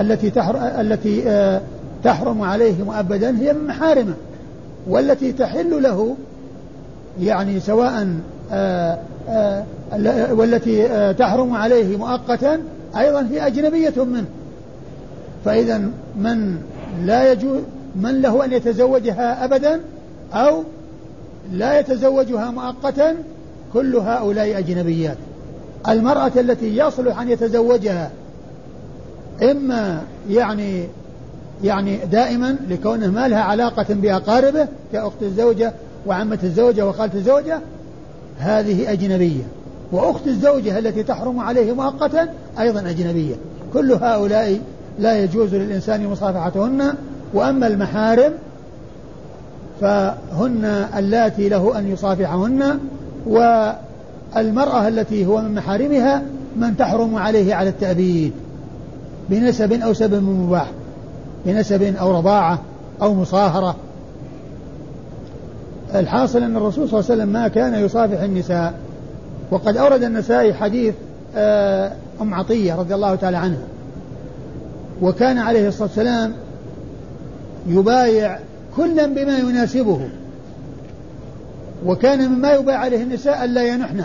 [0.00, 1.60] التي تحرم التي آه،
[2.04, 4.14] تحرم عليه مؤبدا هي من محارمة.
[4.88, 6.16] والتي تحل له
[7.20, 8.06] يعني سواء
[10.30, 12.60] والتي تحرم عليه مؤقتا
[12.96, 14.24] أيضا هي أجنبية منه.
[15.44, 15.78] فإذا
[16.16, 16.56] من
[17.04, 17.60] لا يجوز
[17.96, 19.80] من له أن يتزوجها أبدا
[20.32, 20.62] أو
[21.52, 23.16] لا يتزوجها مؤقتا
[23.72, 25.16] كل هؤلاء أجنبيات.
[25.88, 28.10] المرأة التي يصلح أن يتزوجها
[29.42, 30.88] إما يعني
[31.64, 35.72] يعني دائما لكونه ما لها علاقة بأقاربه كأخت الزوجة
[36.06, 37.60] وعمة الزوجة وخالة الزوجة
[38.40, 39.42] هذه أجنبية.
[39.92, 42.28] وأخت الزوجة التي تحرم عليه مؤقتا
[42.60, 43.34] أيضا أجنبية.
[43.72, 44.60] كل هؤلاء
[44.98, 46.94] لا يجوز للإنسان مصافحتهن.
[47.34, 48.32] وأما المحارم
[49.80, 52.78] فهن اللاتي له أن يصافحهن.
[53.26, 56.22] والمرأة التي هو من محارمها
[56.56, 58.32] من تحرم عليه على التأبيد
[59.28, 60.70] بنسب أو سبب مباح
[61.46, 62.58] بنسب أو رضاعة
[63.02, 63.76] أو مصاهرة.
[65.94, 68.74] الحاصل أن الرسول صلى الله عليه وسلم ما كان يصافح النساء.
[69.50, 70.94] وقد أورد النسائي حديث
[71.36, 73.62] آه، أم عطية رضي الله تعالى عنها.
[75.02, 76.32] وكان عليه الصلاة والسلام
[77.68, 78.38] يبايع
[78.76, 80.00] كلا بما يناسبه.
[81.86, 84.02] وكان مما يبايع عليه النساء ألا ينحن.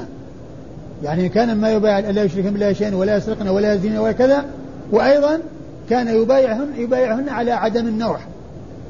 [1.04, 4.45] يعني كان مما يبايع ألا يشركن بالله شيئا ولا يسرقن ولا يزين ولا كذا.
[4.91, 5.39] وأيضا
[5.89, 8.28] كان يبايعهن يبايعهن على عدم النوح.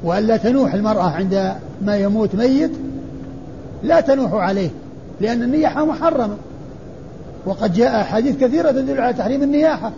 [0.04, 2.70] وألا تنوح المرأة عند ما يموت ميت
[3.86, 4.70] لا تنوح عليه
[5.20, 6.36] لأن النياحة محرمة.
[7.46, 9.92] وقد جاء أحاديث كثيرة تدل على تحريم النياحة.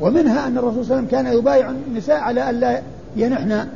[0.00, 2.80] ومنها أن الرسول صلى الله عليه وسلم كان يبايع النساء على ألا
[3.16, 3.66] ينحن.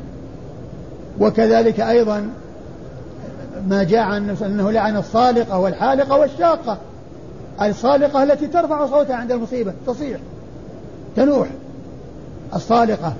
[1.20, 2.28] وكذلك أيضا
[3.68, 6.78] ما جاء عن أنه لعن الصالقة والحالقة والشاقة.
[7.62, 10.18] الصالقة التي ترفع صوتها عند المصيبة تصيح
[11.16, 11.48] تنوح.
[12.54, 13.12] الصالقة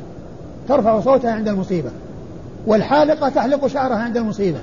[0.69, 1.91] ترفع صوتها عند المصيبة
[2.67, 4.59] والحالقة تحلق شعرها عند المصيبة.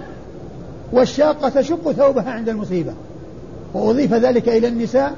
[0.92, 2.94] والشاقة تشق ثوبها عند المصيبة.
[3.74, 5.14] وأضيف ذلك إلى النساء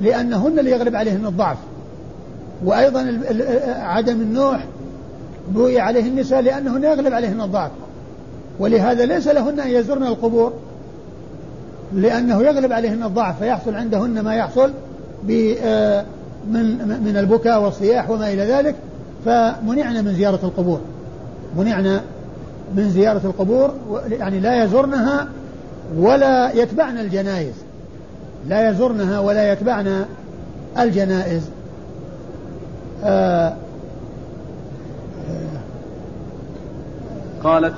[0.00, 1.56] لأنهن اللي يغلب عليهن الضعف.
[2.64, 3.20] وأيضا
[3.66, 4.64] عدم النوح
[5.48, 7.70] بوي عليه النساء لأنهن يغلب عليهن الضعف.
[8.58, 10.52] ولهذا ليس لهن أن يزرن القبور
[11.94, 14.72] لأنه يغلب عليهن الضعف فيحصل عندهن ما يحصل
[15.62, 16.04] آه،
[16.50, 18.74] من من البكاء والصياح وما إلى ذلك
[19.24, 20.80] فمنعنا من زيارة القبور.
[21.56, 22.02] منعنا
[22.76, 23.74] من زيارة القبور
[24.10, 25.28] يعني لا يزرنها
[25.96, 27.54] ولا يتبعن الجنائز.
[28.48, 30.04] لا يزرنها ولا يتبعن
[30.78, 31.42] الجنائز.
[33.04, 33.54] آه.
[37.44, 37.74] قالت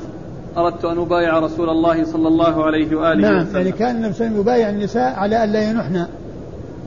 [0.56, 3.56] أردت أن أبايع رسول الله صلى الله عليه وآله نعم وسلم.
[3.56, 6.06] يعني كان النبي صلى الله عليه وسلم يبايع النساء على أن لا ينحن.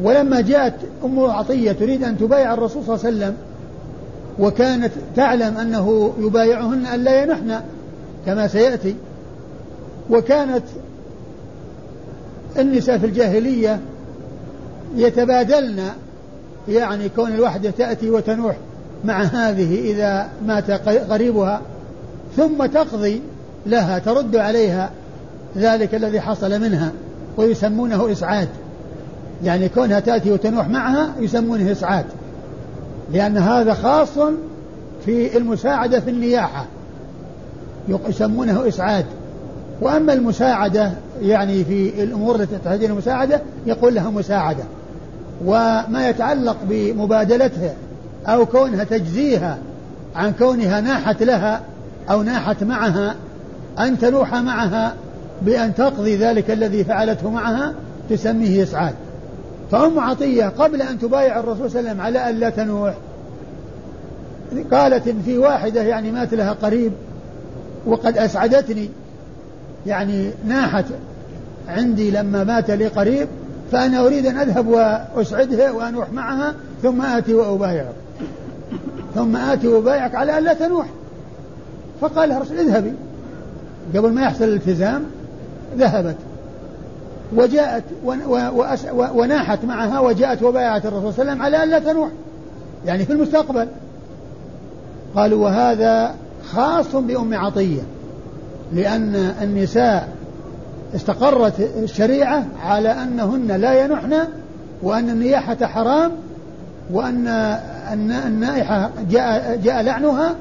[0.03, 0.73] ولما جاءت
[1.05, 3.35] أم عطية تريد أن تبايع الرسول صلى الله عليه وسلم
[4.39, 7.59] وكانت تعلم أنه يبايعهن أن لا ينحن
[8.25, 8.95] كما سيأتي
[10.09, 10.63] وكانت
[12.59, 13.79] النساء في الجاهلية
[14.95, 15.81] يتبادلن
[16.69, 18.55] يعني كون الوحدة تأتي وتنوح
[19.05, 20.71] مع هذه إذا مات
[21.11, 21.61] قريبها
[22.37, 23.21] ثم تقضي
[23.65, 24.91] لها ترد عليها
[25.57, 26.91] ذلك الذي حصل منها
[27.37, 28.49] ويسمونه إسعاد.
[29.43, 32.05] يعني كونها تأتي وتنوح معها يسمونه إسعاد
[33.13, 34.19] لأن هذا خاص
[35.05, 36.65] في المساعدة في النياحة.
[37.87, 39.05] يسمونه إسعاد.
[39.81, 40.91] وأما المساعدة
[41.21, 44.63] يعني في الأمور التي تحتاج المساعدة يقول لها مساعدة.
[45.45, 47.73] وما يتعلق بمبادلتها
[48.27, 49.57] أو كونها تجزيها
[50.15, 51.61] عن كونها ناحت لها
[52.09, 53.15] أو ناحت معها
[53.79, 54.93] أن تنوح معها
[55.41, 57.73] بأن تقضي ذلك الذي فعلته معها
[58.09, 58.93] تسميه إسعاد.
[59.71, 62.93] فأم عطية قبل أن تبايع الرسول صلى الله عليه وسلم على أن لا تنوح
[64.71, 66.91] قالت إن في واحدة يعني مات لها قريب
[67.85, 68.89] وقد أسعدتني.
[69.85, 70.85] يعني ناحت
[71.67, 73.27] عندي لما مات لي قريب
[73.71, 74.67] فأنا أريد أن أذهب
[75.15, 77.93] وأسعدها وأنوح معها ثم آتي وأبايعك.
[79.15, 80.85] ثم آتي وأبايعك على أن لا تنوح.
[82.01, 82.93] فقال لها الرسول اذهبي.
[83.95, 85.03] قبل ما يحصل الالتزام
[85.77, 86.15] ذهبت.
[87.35, 87.83] وجاءت
[89.13, 92.09] وناحت معها وجاءت وبايعت الرسول صلى الله عليه وسلم على أن لا تنوح.
[92.85, 93.67] يعني في المستقبل.
[95.15, 96.15] قالوا وهذا
[96.51, 97.81] خاص بأم عطية
[98.73, 100.07] لأن النساء
[100.95, 104.13] استقرت الشريعة على أنهن لا ينحن
[104.83, 106.11] وأن النياحة حرام
[106.91, 107.27] وأن
[108.27, 110.35] النائحة جاء, جاء لعنها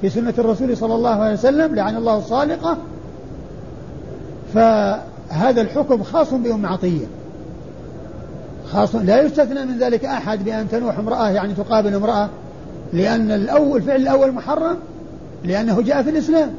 [0.00, 2.78] في سنة الرسول صلى الله عليه وسلم لعن الله الصالقة
[4.54, 7.06] فهذا الحكم خاص بأم عطية.
[8.72, 12.28] خاص لا يستثنى من ذلك أحد بأن تنوح امرأة يعني تقابل امرأة
[12.92, 14.76] لأن الأول الفعل الأول محرم
[15.44, 16.54] لأنه جاء في الإسلام.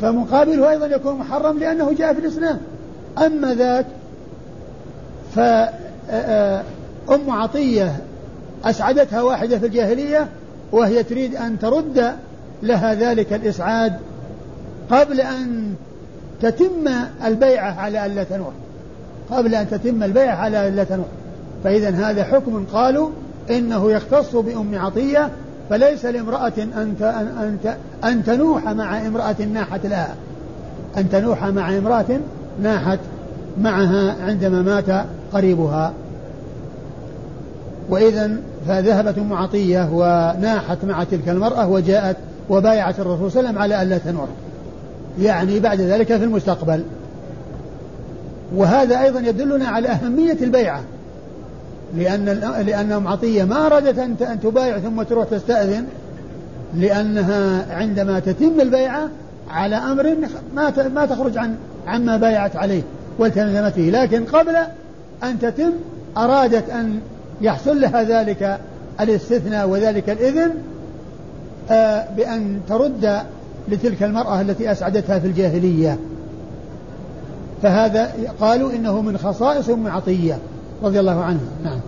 [0.00, 2.58] فمقابله أيضا يكون محرم لأنه جاء في الإسلام.
[3.18, 3.86] أما ذاك
[5.34, 7.96] فأم عطية
[8.64, 10.28] أسعدتها واحدة في الجاهلية
[10.72, 12.12] وهي تريد أن ترد
[12.62, 13.92] لها ذلك الإسعاد
[14.90, 15.74] قبل أن
[16.42, 16.88] تتم
[17.24, 18.52] البيعة على ألا تنوح.
[19.30, 21.06] قبل أن تتم البيعة على ألا تنوح.
[21.64, 23.10] فإذا هذا حكم قالوا
[23.50, 25.30] إنه يختص بأم عطية
[25.70, 27.58] فليس لامرأة أن أن
[28.04, 30.14] أن تنوح مع امرأة ناحت لها.
[30.96, 32.20] أن تنوح مع امرأة
[32.62, 32.98] ناحت
[33.60, 35.92] معها عندما مات قريبها.
[37.88, 38.30] وإذا
[38.68, 42.16] فذهبت أم عطية وناحت مع تلك المرأة وجاءت
[42.50, 44.28] وبايعت الرسول صلى الله عليه وسلم على ألا تنوح.
[45.20, 46.82] يعني بعد ذلك في المستقبل.
[48.56, 50.80] وهذا أيضا يدلنا على أهمية البيعة.
[51.96, 52.24] لأن
[52.66, 55.86] لأن أم عطية ما أرادت أن تبايع ثم تروح تستأذن
[56.74, 59.08] لأنها عندما تتم البيعة
[59.50, 60.16] على أمر
[60.54, 61.56] ما ما تخرج عن
[61.86, 62.82] عما بايعت عليه
[63.18, 64.56] والتزمت فيه لكن قبل
[65.22, 65.72] أن تتم
[66.16, 67.00] أرادت أن
[67.40, 68.58] يحصل لها ذلك
[69.00, 70.54] الاستثناء وذلك الإذن
[71.70, 73.20] آه، بأن ترد
[73.68, 75.98] لتلك المرأة التي أسعدتها في الجاهلية.
[77.62, 80.38] فهذا قالوا إنه من خصائص أم عطية.
[80.82, 81.80] رضي الله عنها نعم.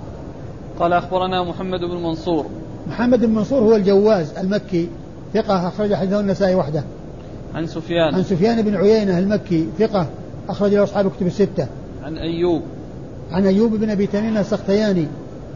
[0.80, 2.46] قال أخبرنا محمد بن منصور.
[2.88, 4.88] محمد بن منصور هو الجواز المكي
[5.34, 6.84] ثقة أخرج حديثه النسائي وحده.
[7.54, 8.14] عن سفيان.
[8.14, 10.06] عن سفيان بن عيينة المكي ثقة
[10.48, 11.66] أخرج له أصحاب كتب الستة.
[12.04, 12.62] عن أيوب.
[13.32, 15.06] عن أيوب بن أبي تميم السختياني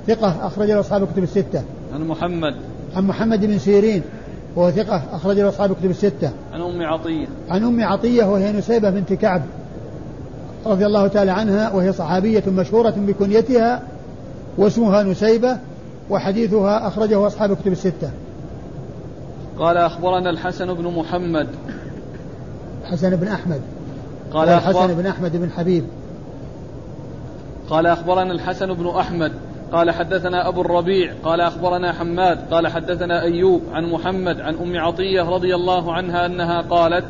[0.07, 1.63] ثقة أخرج له أصحاب كتب الستة.
[1.95, 2.55] عن محمد.
[2.97, 4.03] عن محمد بن سيرين
[4.57, 6.31] وهو ثقة أخرج له أصحاب كتب الستة.
[6.53, 7.27] عن أم عطية.
[7.51, 9.43] عن أم عطية وهي نسيبة بنت كعب.
[10.67, 13.83] رضي الله تعالى عنها وهي صحابية مشهورة بكنيتها
[14.59, 15.59] واسمها نسيبة
[16.11, 18.11] وحديثها أخرجه أصحاب كتب الستة.
[19.59, 21.49] قال أخبرنا الحسن بن محمد.
[22.85, 23.61] حسن بن أحمد.
[24.33, 25.85] قال الحسن بن أحمد بن حبيب.
[27.71, 29.33] قال أخبرنا الحسن بن أحمد.
[29.73, 31.13] قال حدثنا أبو الربيع.
[31.25, 32.39] قال أخبرنا حماد.
[32.51, 37.05] قال حدثنا أيوب عن محمد عن أم عطية رضي الله عنها أنها قالت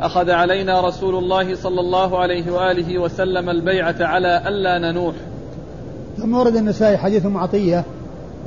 [0.00, 5.14] أخذ علينا رسول الله صلى الله عليه وآله وسلم البيعة على ألا ننوح.
[6.18, 7.84] ثم ورد النسائي حديث أم عطية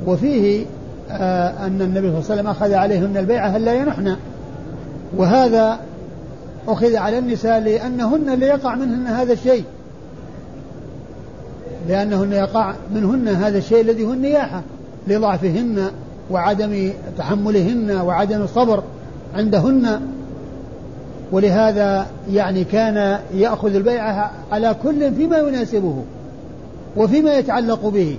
[0.06, 0.66] وفيه
[1.10, 4.16] آه أن النبي صلى الله عليه وسلم أخذ عليهن البيعة ألا ينحن.
[5.16, 5.78] وهذا
[6.68, 9.64] أخذ على النساء لأنهن اللي يقع منهن هذا الشيء.
[11.88, 14.62] لأنهن يقع منهن هذا الشيء الذي هو النياحة
[15.06, 15.90] لضعفهن
[16.30, 18.82] وعدم تحملهن وعدم الصبر
[19.34, 20.00] عندهن.
[21.32, 26.04] ولهذا يعني كان يأخذ البيعة على كل فيما يناسبه
[26.96, 28.16] وفيما يتعلق به.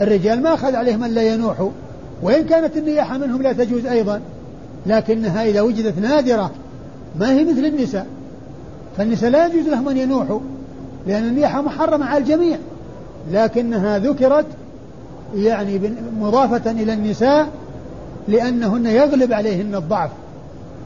[0.00, 1.70] الرجال ما أخذ عليهم أن لا ينوحوا
[2.22, 4.20] وإن كانت النياحة منهم لا تجوز أيضا
[4.86, 6.50] لكنها إذا وجدت نادرة
[7.18, 8.06] ما هي مثل النساء.
[8.96, 10.40] فالنساء لا يجوز لهم أن ينوحوا
[11.06, 12.56] لأن النياحة محرمة على الجميع.
[13.32, 14.46] لكنها ذكرت
[15.34, 15.80] يعني
[16.20, 17.48] مضافة إلى النساء
[18.28, 20.10] لأنهن يغلب عليهن الضعف.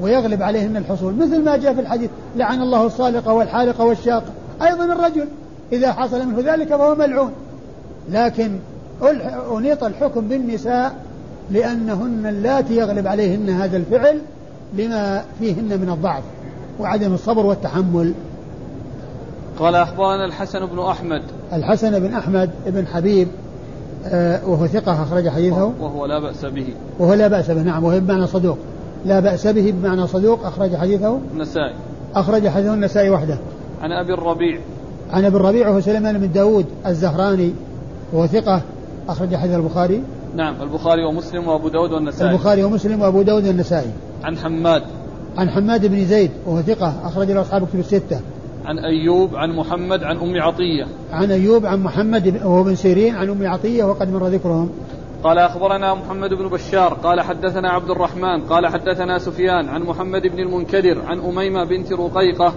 [0.00, 4.30] ويغلب عليهن الحصول مثل ما جاء في الحديث لعن الله الصالقة والحالقة والشاقة
[4.62, 5.28] أيضا الرجل
[5.72, 7.32] إذا حصل منه ذلك فهو ملعون.
[8.10, 8.50] لكن
[9.56, 10.94] أنيط الحكم بالنساء
[11.50, 14.18] لأنهن اللاتي يغلب عليهن هذا الفعل
[14.78, 16.22] لما فيهن من الضعف
[16.80, 18.14] وعدم الصبر والتحمل.
[19.58, 21.22] قال أخبرنا الحسن بن أحمد.
[21.52, 23.28] الحسن بن أحمد بن حبيب
[24.06, 25.72] آه وهو ثقة أخرج حديثه.
[25.80, 26.66] وهو لا بأس به.
[26.98, 28.58] وهو لا بأس به نعم وهو بمعنى صدوق.
[29.06, 31.18] لا بأس به بمعنى صدوق أخرج حديثه.
[31.34, 31.74] النسائي.
[32.14, 33.38] أخرج حديثه النسائي وحده.
[33.82, 34.58] عن أبي الربيع.
[35.10, 37.52] عن أبي الربيع وهو سليمان بن داود الزهراني
[38.12, 38.62] وهو ثقة
[39.08, 40.02] أخرج حديث البخاري.
[40.36, 42.30] نعم البخاري ومسلم وأبو داود والنسائي.
[42.30, 43.90] البخاري ومسلم وأبو داود والنسائي.
[44.24, 44.82] عن حماد.
[45.36, 48.20] عن حماد بن زيد وهو ثقة أخرج له أصحاب كتب الستة.
[48.64, 50.86] عن أيوب عن محمد عن أم عطية.
[51.12, 54.70] عن أيوب عن محمد وهو بن سيرين عن أم عطية وقد مر ذكرهم.
[55.24, 60.38] قال أخبرنا محمد بن بشار قال حدثنا عبد الرحمن قال حدثنا سفيان عن محمد بن
[60.38, 62.54] المنكدر عن أميمة بنت رقيقة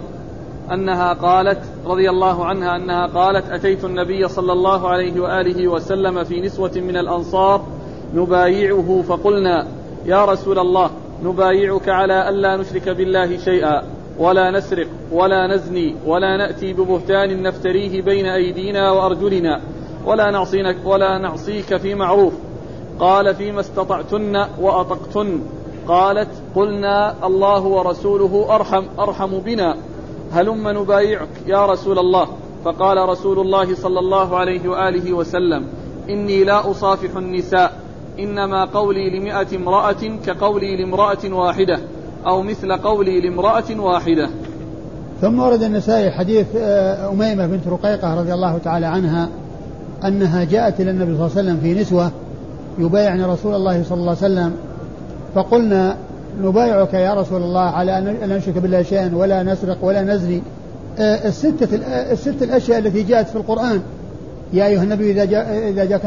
[0.72, 6.40] أنها قالت رضي الله عنها أنها قالت أتيت النبي صلى الله عليه وآله وسلم في
[6.40, 7.66] نسوة من الأنصار
[8.14, 9.66] نبايعه فقلنا
[10.06, 10.90] يا رسول الله
[11.22, 13.82] نبايعك على ألا نشرك بالله شيئا
[14.18, 19.60] ولا نسرق ولا نزني ولا نأتي ببهتان نفتريه بين أيدينا وأرجلنا
[20.06, 22.47] ولا نعصيك ولا نعصيك في معروف.
[23.00, 25.40] قال فيما استطعتن وأطقتن.
[25.88, 29.76] قالت قلنا الله ورسوله أرحم أرحم بنا.
[30.32, 32.28] هلم نبايعك يا رسول الله.
[32.64, 35.64] فقال رسول الله صلى الله عليه وآله وسلم
[36.08, 37.72] إني لا أصافح النساء
[38.18, 41.78] إنما قولي لمئة امرأة كقولي لامرأة واحدة
[42.26, 44.28] أو مثل قولي لامرأة واحدة.
[45.20, 49.28] ثم ورد النسائي حديث آه، أميمة بنت رقيقة رضي الله تعالى عنها
[50.04, 52.10] أنها جاءت إلى النبي صلى الله عليه وسلم في نسوة
[52.78, 54.52] يبايعن رسول الله صلى الله عليه وسلم
[55.34, 55.96] فقلنا
[56.42, 60.42] نبايعك يا رسول الله على أن لا نشرك بالله شيئا ولا نسرق ولا نزني.
[60.98, 61.68] آه، الستة
[62.12, 63.80] الست الأشياء التي جاءت في القرآن.
[64.52, 66.00] يا أيها النبي إذا جاء إذا جاءك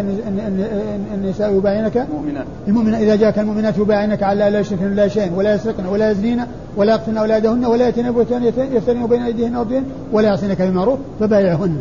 [1.14, 2.46] النساء يبايعنك؟ المؤمنات.
[2.68, 3.02] المؤمنات.
[3.02, 6.42] إذا جاءك المؤمنات يبايعنك على لا يشركن بالله شيئا ولا يسرقن ولا يزنين
[6.78, 8.44] ولا يقتلن أولادهن ولا يأتين بهتان
[8.74, 11.78] يفترين بين أيديهن وبين ولا يعصينك بمعروف فبايعهن.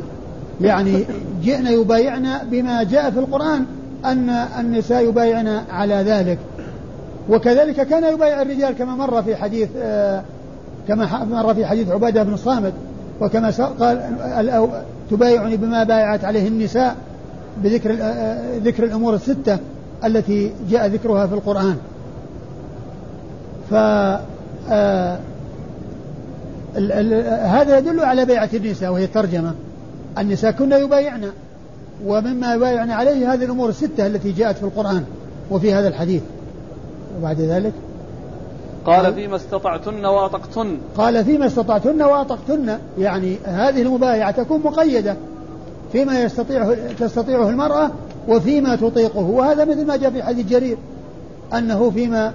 [0.60, 1.04] يعني
[1.42, 3.64] جئنا يبايعنا بما جاء في القرآن.
[4.04, 6.38] أن النساء يبايعن على ذلك.
[7.30, 10.22] وكذلك كان يبايع الرجال كما مر في حديث آه،
[10.88, 12.72] كما مر في حديث عبادة بن الصامت
[13.20, 14.68] وكما قال
[15.10, 16.96] تبايعني بما بايعت عليه النساء
[17.62, 19.58] بذكر آه، آه، ذكر الأمور الستة
[20.04, 21.76] التي جاء ذكرها في القرآن.
[23.70, 23.74] ف
[27.44, 29.54] هذا يدل على بيعة النساء وهي الترجمة.
[30.18, 31.30] النساء كنا يبايعن.
[32.06, 35.04] ومما يبايعن عليه هذه الأمور الستة التي جاءت في القرآن
[35.50, 36.22] وفي هذا الحديث.
[37.18, 37.72] وبعد ذلك؟
[38.86, 40.78] قال فيما استطعتن وأطقتن.
[40.96, 42.78] قال فيما استطعتن وأطقتن.
[42.98, 45.16] يعني هذه المبايعة تكون مقيدة.
[45.92, 47.90] فيما يستطيعه تستطيعه المرأة
[48.28, 49.20] وفيما تطيقه.
[49.20, 50.78] وهذا مثل ما جاء في حديث جرير
[51.54, 52.34] أنه فيما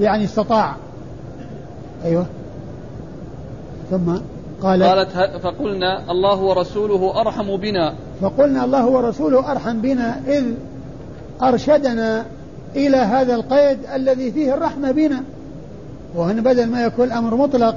[0.00, 0.76] يعني استطاع.
[2.04, 2.26] أيوه.
[3.90, 4.12] ثم
[4.62, 5.10] قال قالت
[5.42, 7.94] فقلنا الله ورسوله أرحم بنا.
[8.20, 10.44] فقلنا الله ورسوله أرحم بنا إذ
[11.42, 12.24] أرشدنا
[12.76, 15.22] إلى هذا القيد الذي فيه الرحمة بنا.
[16.14, 17.76] وأن بدل ما يكون الأمر مطلق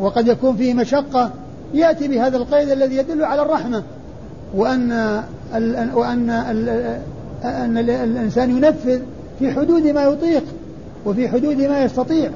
[0.00, 1.30] وقد يكون فيه مشقة
[1.74, 3.82] يأتي بهذا القيد الذي يدل على الرحمة.
[4.54, 5.22] وأن
[5.94, 6.30] وأن
[7.44, 9.00] أن الإنسان ينفذ
[9.38, 10.42] في حدود ما يطيق
[11.06, 12.30] وفي حدود ما يستطيع.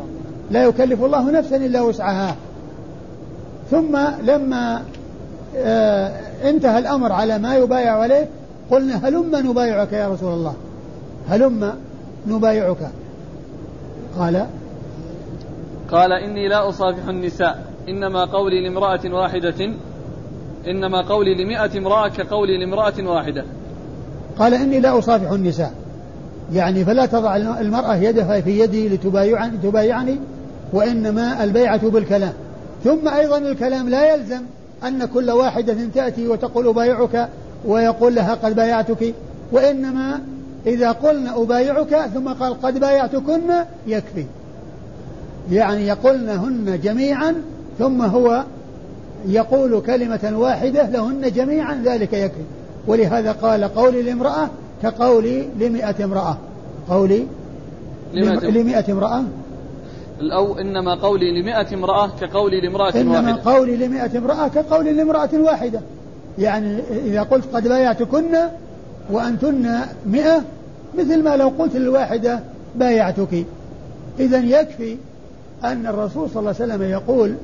[0.50, 2.36] لا يكلف الله نفسا إلا وسعها.
[3.70, 4.82] ثم لما
[6.44, 8.28] انتهى الأمر على ما يبايع عليه.
[8.70, 10.54] قلنا هلم نبايعك يا رسول الله.
[11.28, 11.72] هلم
[12.26, 12.90] نبايعك.
[14.18, 14.46] قال
[15.90, 17.64] قال إني لا أصافح النساء.
[17.88, 19.70] إنما قولي لامرأة واحدة.
[20.66, 23.44] إنما قولي لمئة امرأة كقولي لامرأة واحدة.
[24.38, 25.72] قال إني لا أصافح النساء.
[26.52, 30.18] يعني فلا تضع المرأة يدها في يدي لتبايعني, لتبايعني
[30.72, 32.32] وإنما البيعة بالكلام.
[32.84, 34.42] ثم أيضا الكلام لا يلزم.
[34.86, 37.28] أن كل واحدة تأتي وتقول أبايعك
[37.66, 39.14] ويقول لها قد بايعتك
[39.52, 40.20] وإنما
[40.66, 43.42] إذا قلنا أبايعك ثم قال قد بايعتكن
[43.86, 44.24] يكفي.
[45.50, 47.34] يعني يقولنهن جميعا
[47.78, 48.44] ثم هو
[49.26, 52.42] يقول كلمة واحدة لهن جميعا ذلك يكفي.
[52.86, 54.48] ولهذا قال قولي لامرأة
[54.82, 56.36] كقولي لمئة امرأة.
[56.90, 57.26] قولي
[58.42, 59.24] لمئة امرأة.
[60.20, 63.00] أو إنما قولي لمئة امرأة كقولي لامرأة واحدة.
[63.00, 65.80] إنما قولي لمئة امرأة كقولي لامرأة واحدة.
[66.38, 68.34] يعني إذا قلت قد بايعتكن
[69.10, 70.42] وأنتن مئة
[70.98, 72.40] مثل ما لو قلت للواحدة
[72.76, 73.44] بايعتك.
[74.20, 74.96] إذا يكفي
[75.64, 77.34] أن الرسول صلى الله عليه وسلم يقول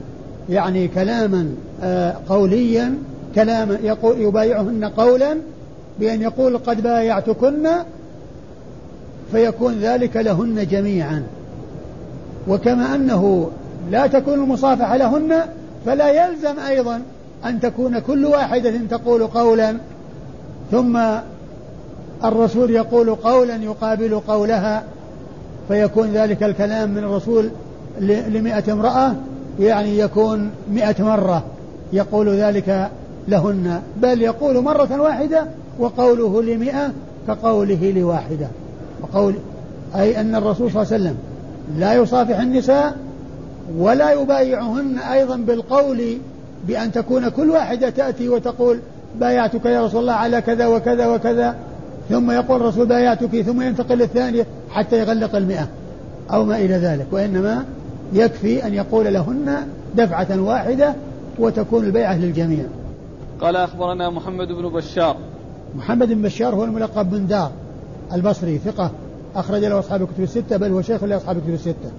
[0.48, 2.94] يعني كلاما آه، قوليا
[3.34, 5.36] كلاما يقول يبايعهن قولا
[6.00, 7.68] بأن يقول قد بايعتكن
[9.32, 11.22] فيكون ذلك لهن جميعا.
[12.48, 13.50] وكما أنه
[13.90, 15.40] لا تكون المصافحة لهن
[15.86, 17.02] فلا يلزم أيضا
[17.44, 19.76] أن تكون كل واحدة تقول قولا.
[20.70, 21.00] ثم
[22.24, 24.82] الرسول يقول قولا يقابل قولها
[25.68, 27.50] فيكون ذلك الكلام من الرسول
[28.00, 29.14] لمئة امرأة
[29.60, 31.44] يعني يكون مئة مرة
[31.92, 32.90] يقول ذلك
[33.28, 33.80] لهن.
[33.96, 35.46] بل يقول مرة واحدة
[35.78, 36.92] وقوله لمئة
[37.28, 38.46] كقوله لواحدة.
[39.02, 39.34] وقول
[39.96, 41.16] أي أن الرسول صلى الله عليه وسلم
[41.78, 42.96] لا يصافح النساء
[43.78, 46.18] ولا يبايعهن أيضا بالقول
[46.68, 48.78] بأن تكون كل واحدة تأتي وتقول
[49.20, 51.56] بايعتك يا رسول الله على كذا وكذا وكذا
[52.08, 55.68] ثم يقول الرسول بايعتك ثم ينتقل للثانية حتى يغلق المئة
[56.32, 57.64] أو ما إلى ذلك وإنما
[58.12, 59.56] يكفي أن يقول لهن
[59.94, 60.94] دفعة واحدة
[61.38, 62.64] وتكون البيعة للجميع.
[63.40, 65.16] قال أخبرنا محمد بن بشار.
[65.76, 67.50] محمد بن بشار هو الملقب بن دار
[68.12, 68.90] البصري ثقة.
[69.36, 71.90] أخرج له أصحاب الكتب الستة بل هو شيخ لأصحاب الكتب الستة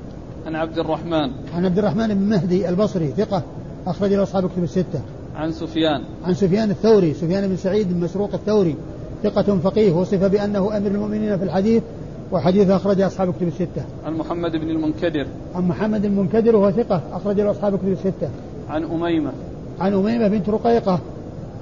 [0.46, 3.44] عن عبد الرحمن عن عبد الرحمن بن مهدي البصري ثقة
[3.88, 5.02] أخرج له أصحاب الكتب الستة
[5.36, 8.76] عن سفيان عن سفيان الثوري سفيان بن سعيد بن مسروق الثوري
[9.24, 11.84] ثقة فقيه وصف بأنه أمير المؤمنين في الحديث
[12.32, 13.84] وحديث أخرج أصحاب الكتب الستة.
[14.06, 15.28] عن محمد بن المنكدر.
[15.56, 18.30] عن محمد المنكدر وهو ثقة أخرج له أصحاب الكتب الستة.
[18.70, 19.32] عن أميمة.
[19.80, 21.00] عن أميمة بنت رقيقة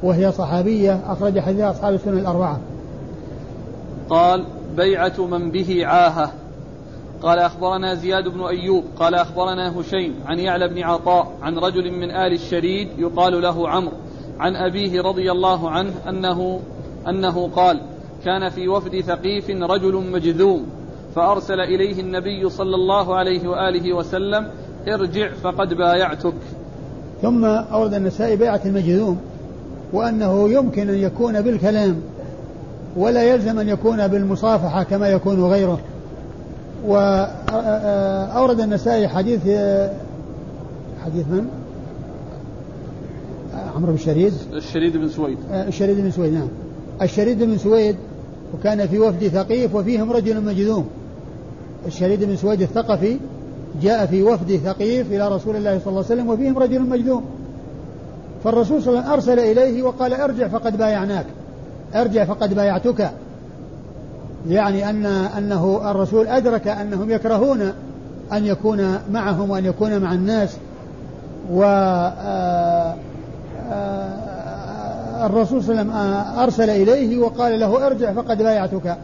[0.03, 2.59] وهي صحابية أخرج حديث أصحاب السنن الأربعة.
[4.09, 4.45] قال
[4.77, 6.33] بيعة من به عاهة.
[7.21, 12.11] قال أخبرنا زياد بن أيوب قال أخبرنا هشيم عن يعلى بن عطاء عن رجل من
[12.11, 13.93] آل الشريد يقال له عمرو
[14.39, 16.59] عن أبيه رضي الله عنه أنه
[17.07, 17.81] أنه قال
[18.25, 20.65] كان في وفد ثقيف رجل مجذوم
[21.15, 24.47] فأرسل إليه النبي صلى الله عليه وآله وسلم
[24.87, 26.33] ارجع فقد بايعتك
[27.21, 29.19] ثم أورد النسائي بيعة المجذوم
[29.93, 32.01] وأنه يمكن أن يكون بالكلام.
[32.97, 35.79] ولا يلزم أن يكون بالمصافحة كما يكون غيره.
[36.87, 39.41] وأورد النسائي حديث
[41.05, 41.47] حديث من؟
[43.75, 45.37] عمرو بن الشريد الشريد بن سويد.
[45.51, 46.47] الشريد بن سويد نعم.
[47.01, 47.95] الشريد بن سويد
[48.53, 50.87] وكان في وفد ثقيف وفيهم رجل مجذوم.
[51.87, 53.17] الشريد بن سويد الثقفي
[53.81, 57.25] جاء في وفد ثقيف إلى رسول الله صلى الله عليه وسلم وفيهم رجل مجذوم.
[58.43, 61.25] فالرسول صلى الله عليه وسلم أرسل إليه وقال ارجع فقد بايعناك.
[61.95, 63.11] أرجع فقد بايعتك.
[64.47, 67.61] يعني أن أنه الرسول أدرك أنهم يكرهون
[68.33, 70.57] أن يكون معهم وأن يكون مع الناس.
[71.51, 72.95] و آه،
[73.71, 78.97] آه، الرسول صلى الله عليه وسلم أرسل إليه وقال له ارجع فقد بايعتك.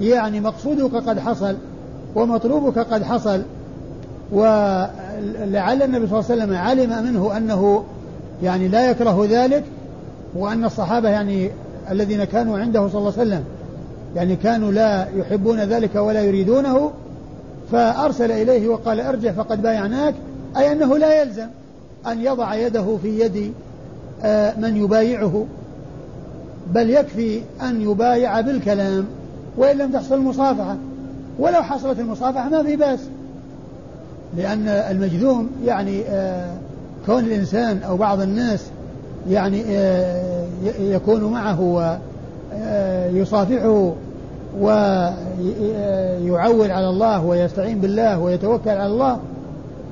[0.00, 1.56] يعني مقصودك قد حصل
[2.14, 3.42] ومطلوبك قد حصل.
[4.32, 7.84] ولعل النبي صلى الله عليه وسلم علم منه أنه
[8.42, 9.64] يعني لا يكره ذلك
[10.34, 11.50] وأن الصحابة يعني
[11.90, 13.44] الذين كانوا عنده صلى الله عليه وسلم.
[14.16, 16.90] يعني كانوا لا يحبون ذلك ولا يريدونه
[17.72, 20.14] فأرسل إليه وقال ارجع فقد بايعناك
[20.56, 21.46] أي أنه لا يلزم
[22.06, 23.52] أن يضع يده في يد
[24.24, 25.46] آه، من يبايعه
[26.74, 29.04] بل يكفي أن يبايع بالكلام
[29.56, 30.76] وإن لم تحصل المصافحة.
[31.38, 33.00] ولو حصلت المصافحة ما في بأس
[34.36, 36.54] لأن المجذوم يعني آه،
[37.06, 38.60] كون الإنسان أو بعض الناس
[39.30, 40.39] يعني آه،
[40.80, 41.60] يكون معه
[43.12, 43.92] ويصافحه
[44.60, 45.10] ويعول
[46.70, 49.18] على الله ويستعين بالله ويتوكل على الله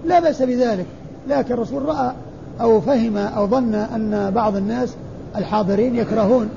[0.06, 0.86] لا بأس بذلك.
[1.28, 2.12] لكن الرسول رأى
[2.60, 4.94] أو فهم أو ظن أن بعض الناس
[5.36, 6.48] الحاضرين يكرهون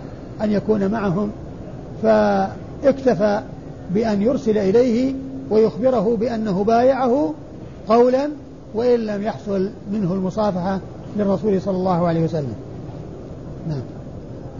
[0.43, 1.29] أن يكون معهم
[2.03, 3.41] فاكتفى
[3.93, 5.13] بأن يرسل إليه
[5.49, 7.33] ويخبره بأنه بايعه
[7.89, 8.29] قولا
[8.75, 10.79] وإن لم يحصل منه المصافحة
[11.17, 12.53] للرسول صلى الله عليه وسلم.
[13.69, 13.81] نعم.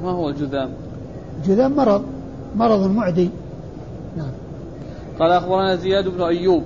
[0.04, 0.70] ما هو الجذام
[1.47, 2.04] جذام مرض
[2.56, 3.30] مرض معدي.
[4.18, 4.32] نعم.
[5.20, 6.64] قال أخبرنا زياد بن أيوب.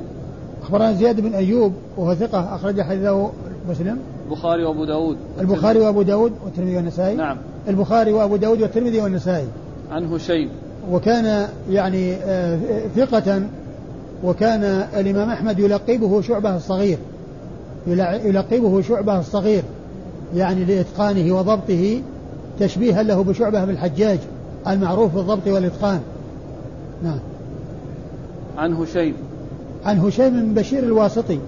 [0.64, 3.30] أخبرنا زياد بن أيوب وهو ثقة أخرج حديثه
[3.70, 3.98] مسلم.
[4.26, 7.16] البخاري وأبو داود البخاري وأبو داود والترمذي والنسائي.
[7.16, 7.38] نعم.
[7.68, 9.48] البخاري وأبو داود والترمذي والنسائي.
[9.92, 10.50] عن هشيم.
[10.92, 12.60] وكان يعني آه،
[12.96, 13.42] ثقة
[14.24, 14.64] وكان
[14.98, 16.98] الإمام أحمد يلقبه شعبة الصغير.
[18.26, 19.64] يلقبه شعبة الصغير.
[20.36, 22.02] يعني لإتقانه وضبطه.
[22.60, 24.20] تشبيها له بشعبة بالحجاج
[24.68, 26.00] المعروف بالضبط والإتقان.
[27.04, 27.20] نعم.
[28.58, 29.14] عن هشيم.
[29.86, 31.40] عن هشيم بن بشير الواسطي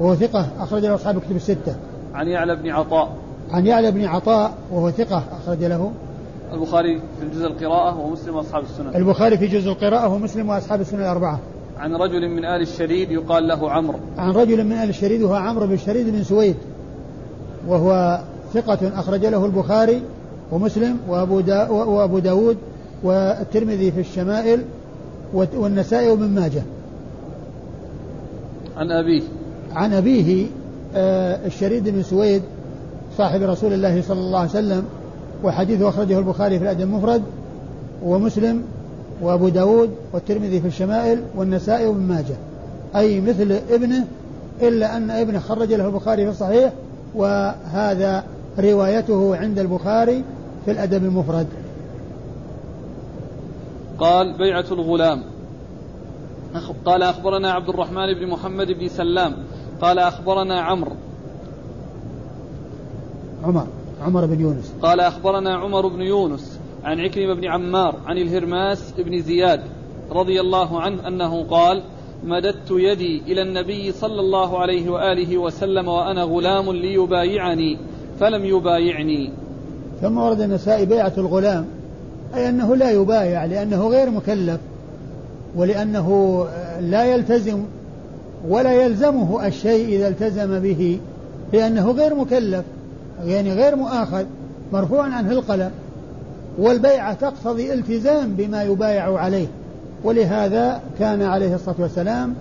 [0.00, 1.76] وهو ثقة أخرج له أصحاب كتب الستة.
[2.14, 3.16] عن يعلى بن عطاء.
[3.50, 5.92] عن يعلى بن عطاء وهو ثقة أخرج له.
[6.52, 8.96] البخاري في جزء القراءة ومسلم وأصحاب السنن.
[8.96, 11.38] البخاري في جزء القراءة ومسلم وأصحاب السنن الأربعة.
[11.78, 13.98] عن رجل من آل الشريد يقال له عمرو.
[14.18, 16.56] عن رجل من آل الشريد وهو عمرو بن الشريد بن سويد
[17.68, 18.20] وهو
[18.54, 20.02] ثقة أخرج له البخاري.
[20.52, 22.56] ومسلم وأبو, دا وأبو داود
[23.02, 24.60] والترمذي في الشمائل
[25.34, 26.62] والنسائي وابن ماجه.
[28.76, 29.22] عن أبيه.
[29.74, 30.46] عن أبيه
[30.94, 32.42] آه الشريد بن سويد
[33.18, 34.84] صاحب رسول الله صلى الله عليه وسلم
[35.44, 37.22] وحديثه أخرجه البخاري في الأدب المفرد
[38.04, 38.62] ومسلم
[39.22, 42.34] وأبو داود والترمذي في الشمائل والنسائي وابن ماجه.
[42.96, 44.04] أي مثل ابنه
[44.62, 46.72] إلا أن ابنه خرج له البخاري في الصحيح
[47.14, 48.24] وهذا
[48.58, 50.24] روايته عند البخاري
[50.64, 51.46] في الأدب المفرد.
[53.98, 55.22] قال بيعة الغلام.
[56.84, 59.36] قال أخبرنا عبد الرحمن بن محمد بن سلام.
[59.80, 60.92] قال أخبرنا عمرو.
[63.44, 63.66] عمر
[64.02, 64.74] عمر بن يونس.
[64.82, 69.60] قال أخبرنا عمر بن يونس عن عكرمة بن عمار عن الهرماس بن زياد
[70.10, 71.82] رضي الله عنه أنه قال
[72.24, 77.78] مددت يدي إلى النبي صلى الله عليه وآله وسلم وأنا غلام ليبايعني
[78.20, 79.30] فلم يبايعني.
[80.02, 81.64] ثم ورد النسائي بيعة الغلام
[82.34, 84.60] أي أنه لا يبايع لأنه غير مكلف
[85.56, 86.46] ولأنه
[86.80, 87.62] لا يلتزم
[88.48, 91.00] ولا يلزمه الشيء إذا التزم به
[91.52, 92.64] لأنه غير مكلف
[93.24, 94.24] يعني غير مؤاخذ
[94.72, 95.70] مرفوع عنه القلم
[96.58, 99.46] والبيعة تقتضي التزام بما يبايع عليه
[100.04, 102.34] ولهذا كان عليه الصلاة والسلام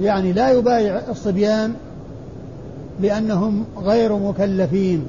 [0.00, 1.74] يعني لا يبايع الصبيان
[3.00, 5.06] لأنهم غير مكلفين.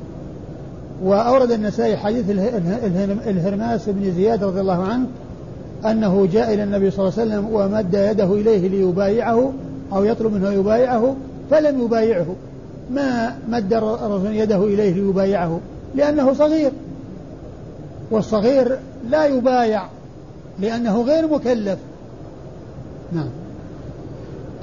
[1.04, 2.26] وأورد النسائي حديث
[3.28, 5.08] الهرماس بن زياد رضي الله عنه
[5.86, 9.54] أنه جاء إلى النبي صلى الله عليه وسلم ومد يده إليه ليبايعه
[9.94, 11.16] أو يطلب منه يبايعه
[11.52, 12.36] فلم يبايعه.
[12.92, 15.60] ما مد الرسول يده إليه ليبايعه؟
[15.96, 16.72] لأنه صغير.
[18.12, 18.78] والصغير
[19.10, 19.84] لا يبايع
[20.60, 21.80] لأنه غير مكلف.
[23.12, 23.30] نعم.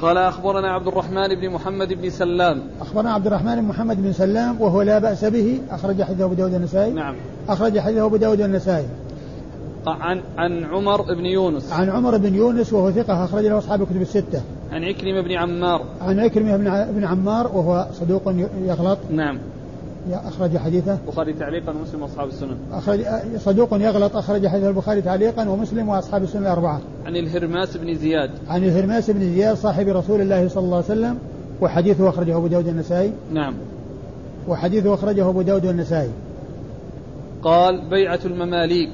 [0.05, 2.63] قال أخبرنا عبد الرحمن بن محمد بن سلام.
[2.81, 6.55] أخبرنا عبد الرحمن بن محمد بن سلام وهو لا بأس به أخرج حديثه أبو داود
[6.55, 7.15] النسائي نعم.
[7.49, 8.87] أخرج حديثه أبو داود النسائي
[9.87, 11.73] عن عن عمر بن يونس.
[11.73, 14.43] عن عمر بن يونس وهو ثقة أخرج له أصحاب الكتب الستة.
[14.73, 15.85] عن عكرمة بن عمار.
[16.01, 16.57] عن عكرمة
[16.91, 18.35] بن عمار وهو صدوق
[18.67, 18.99] يغلط.
[19.11, 19.39] نعم.
[20.13, 20.99] أخرج حديثه.
[21.07, 23.01] البخاري تعليقا ومسلم وأصحاب السنن أخرج
[23.39, 28.31] صدوق يغلط أخرج حديث البخاري تعليقا ومسلم وأصحاب السنن الأربعة عن الهرماس بن زياد.
[28.49, 31.19] عن الهرماس بن زياد صاحب رسول الله صلى الله عليه وسلم
[31.61, 33.55] وحديثه أخرجه أبو داود النسائي نعم.
[34.49, 36.11] وحديثه أخرجه أبو داود النسائي
[37.43, 38.93] قال بيعة المماليك.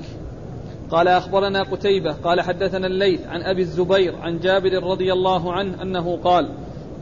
[0.90, 2.12] قال أخبرنا قتيبة.
[2.12, 6.48] قال حدثنا الليث عن أبي الزبير عن جابر رضي الله عنه أنه قال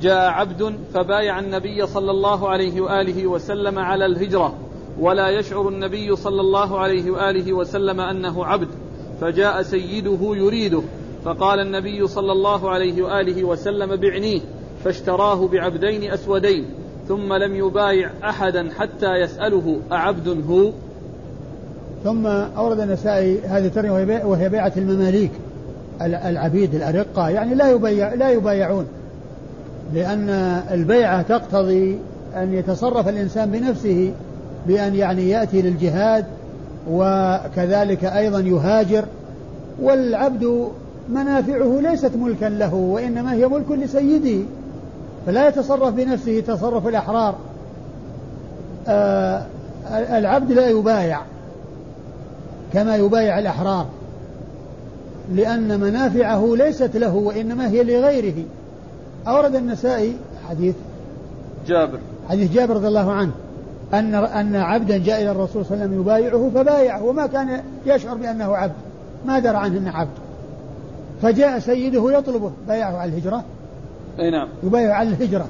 [0.00, 4.54] جاء عبد فبايع النبي صلى الله عليه وآله وسلم على الهجرة
[5.00, 8.68] ولا يشعر النبي صلى الله عليه وآله وسلم أنه عبد
[9.20, 10.82] فجاء سيده يريده
[11.24, 14.40] فقال النبي صلى الله عليه وآله وسلم بعنيه
[14.84, 16.64] فاشتراه بعبدين أسودين
[17.08, 20.70] ثم لم يبايع أحدا حتى يسأله أعبد هو؟
[22.04, 25.30] ثم أورد النسائي هذه الترجمة وهي بيعة المماليك
[26.02, 28.86] العبيد الأرقة يعني لا يبايع لا يبايعون.
[29.94, 30.28] لأن
[30.70, 31.98] البيعة تقتضي
[32.36, 34.12] أن يتصرف الإنسان بنفسه
[34.66, 36.24] بأن يعني يأتي للجهاد
[36.90, 39.04] وكذلك أيضا يهاجر
[39.82, 40.68] والعبد
[41.08, 44.46] منافعه ليست ملكا له وإنما هي ملك لسيده
[45.26, 47.34] فلا يتصرف بنفسه تصرف الأحرار.
[48.88, 49.46] آه
[49.90, 51.20] العبد لا يبايع
[52.72, 53.86] كما يبايع الأحرار
[55.34, 58.44] لأن منافعه ليست له وإنما هي لغيره.
[59.26, 60.16] أورد النسائي
[60.48, 60.74] حديث
[61.66, 61.98] جابر.
[62.28, 63.32] حديث جابر رضي الله عنه
[63.94, 68.14] أن أن عبدا جاء إلى الرسول صلى الله عليه وسلم يبايعه فبايعه وما كان يشعر
[68.14, 68.74] بأنه عبد
[69.26, 70.10] ما درى عنه أنه عبد.
[71.22, 73.44] فجاء سيده يطلبه بايعه على الهجرة.
[74.18, 74.48] أي نعم.
[74.62, 75.46] يبايع على الهجرة.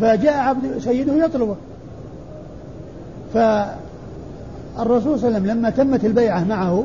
[0.00, 1.56] فجاء عبد سيده يطلبه.
[3.34, 3.78] فالرسول
[5.18, 6.84] صلى الله عليه وسلم لما تمت البيعة معه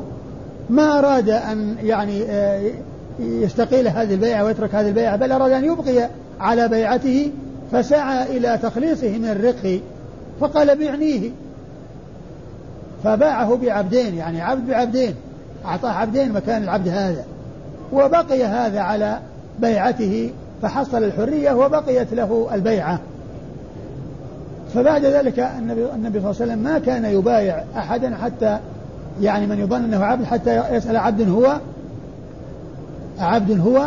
[0.70, 2.70] ما أراد أن يعني آه،
[3.18, 6.08] يستقيل هذه البيعة ويترك هذه البيعة بل أراد أن يبقي
[6.40, 7.30] على بيعته
[7.72, 9.80] فسعى إلى تخليصه من الرق
[10.40, 11.30] فقال بعنيه
[13.04, 15.14] فباعه بعبدين يعني عبد بعبدين
[15.64, 17.24] أعطاه عبدين مكان العبد هذا.
[17.92, 19.18] وبقي هذا على
[19.58, 20.30] بيعته
[20.62, 23.00] فحصل الحرية وبقيت له البيعة.
[24.74, 28.58] فبعد ذلك النبي, النبي صلى الله عليه وسلم ما كان يبايع أحدا حتى
[29.20, 31.56] يعني من يظن أنه عبد حتى يسأل عبد هو
[33.18, 33.86] عبد هو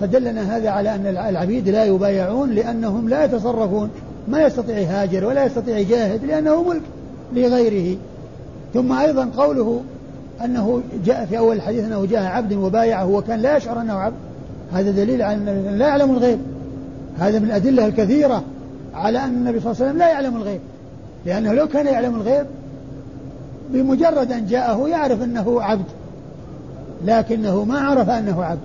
[0.00, 3.90] فدلنا هذا على أن العبيد لا يبايعون لأنهم لا يتصرفون.
[4.28, 6.82] ما يستطيع يهاجر ولا يستطيع يجاهد لأنه ملك
[7.34, 7.96] لغيره.
[8.74, 9.80] ثم أيضا قوله
[10.44, 14.16] أنه جاء في أول الحديث أنه جاء عبد وبايعه وكان لا يشعر أنه عبد.
[14.72, 16.38] هذا دليل على أنه لا يعلم الغيب.
[17.18, 18.42] هذا من الأدلة الكثيرة
[18.94, 20.60] على أن النبي صلى الله عليه وسلم لا يعلم الغيب.
[21.26, 22.46] لأنه لو كان يعلم الغيب
[23.70, 25.84] بمجرد أن جاءه يعرف أنه عبد.
[27.04, 28.60] لكنه ما عرف أنه عبد.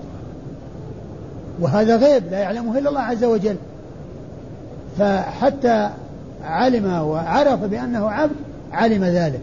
[1.60, 3.56] وهذا غيب لا يعلمه إلا الله عز وجل.
[4.98, 5.90] فحتى
[6.44, 8.36] علم وعرف بأنه عبد
[8.72, 9.40] علم ذلك.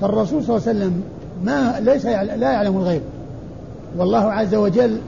[0.00, 1.02] فالرسول صلى الله عليه وسلم
[1.44, 3.02] ما ليس لا يعلم الغيب.
[3.98, 4.98] والله عز وجل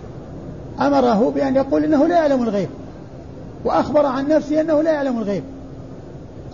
[0.81, 2.69] أمره بأن يقول إنه لا يعلم الغيب.
[3.65, 5.43] وأخبر عن نفسه أنه لا يعلم الغيب.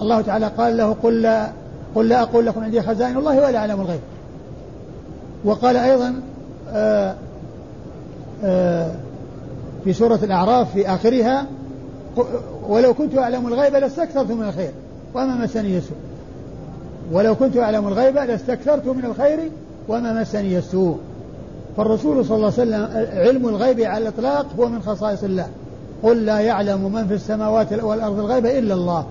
[0.01, 1.47] الله تعالى قال له قل لا
[1.95, 4.01] قل لا أقول لكم عندي خزائن الله ولا أعلم الغيب.
[5.45, 6.15] وقال أيضا
[6.69, 7.15] آآ
[8.45, 8.95] آآ
[9.85, 11.47] في سورة الأعراف في آخرها
[12.69, 14.71] ولو كنت أعلم الغيب لاستكثرت من الخير
[15.15, 15.97] وما مسني السوء
[17.13, 19.39] ولو كنت أعلم الغيب لاستكثرت من الخير
[19.89, 20.99] وما مسني السوء
[21.77, 25.47] فالرسول صلى الله عليه وسلم علم الغيب على الإطلاق هو من خصائص الله.
[26.03, 29.07] قل لا يعلم من في السماوات والأرض الغيب إلا الله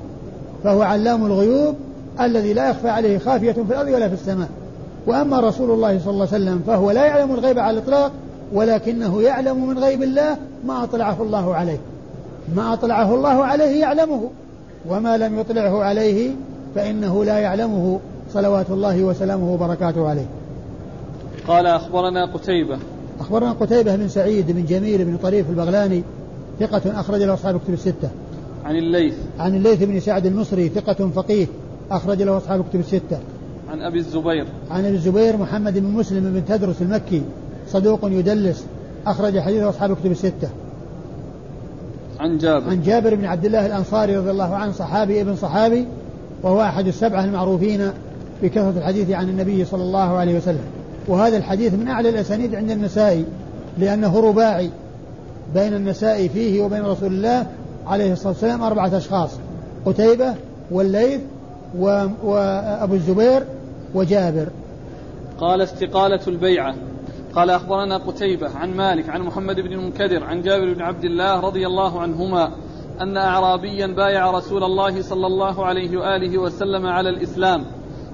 [0.63, 1.75] فهو علام الغيوب
[2.21, 4.49] الذي لا يخفى عليه خافية في الأرض ولا في السماء.
[5.07, 8.11] وأما رسول الله صلى الله عليه وسلم فهو لا يعلم الغيب على الإطلاق
[8.53, 10.37] ولكنه يعلم من غيب الله
[10.67, 11.77] ما أطلعه الله عليه.
[12.55, 14.29] ما أطلعه الله عليه يعلمه
[14.89, 16.31] وما لم يطلعه عليه
[16.75, 17.99] فإنه لا يعلمه.
[18.33, 20.25] صلوات الله وسلامه وبركاته عليه.
[21.47, 22.77] قال أخبرنا قتيبة.
[23.19, 26.03] أخبرنا قتيبة بن سعيد بن جميل بن طريف البغلاني
[26.59, 28.09] ثقة أخرج له أصحاب كتب الستة.
[28.65, 29.13] عن الليث.
[29.39, 31.47] عن الليث بن سعد المصري ثقة فقيه
[31.91, 33.19] أخرج له أصحاب كتب الستة.
[33.71, 34.45] عن أبي الزبير.
[34.71, 37.21] عن أبي الزبير محمد بن مسلم بن تدرس المكي
[37.67, 38.65] صدوق يدلس
[39.07, 40.49] أخرج حديثه أصحاب كتب الستة.
[42.19, 42.69] عن جابر.
[42.69, 45.85] عن جابر بن عبد الله الأنصاري رضي الله عنه صحابي ابن صحابي
[46.43, 47.91] وهو أحد السبعة المعروفين
[48.43, 50.63] بكثرة الحديث عن النبي صلى الله عليه وسلم.
[51.07, 53.25] وهذا الحديث من أعلى الأسانيد عند النسائي
[53.77, 54.69] لأنه رباعي
[55.53, 57.47] بين النسائي فيه وبين رسول الله
[57.87, 59.29] عليه الصلاة والسلام أربعة أشخاص
[59.85, 60.33] قتيبة
[60.71, 61.21] والليث
[61.77, 63.43] وأبو الزبير
[63.93, 64.47] وجابر.
[65.39, 66.75] قال استقالة البيعة.
[67.35, 71.67] قال أخبرنا قتيبة عن مالك عن محمد بن المنكدر عن جابر بن عبد الله رضي
[71.67, 72.51] الله عنهما
[73.01, 77.65] أن أعرابيا بايع رسول الله صلى الله عليه وآله وسلم على الإسلام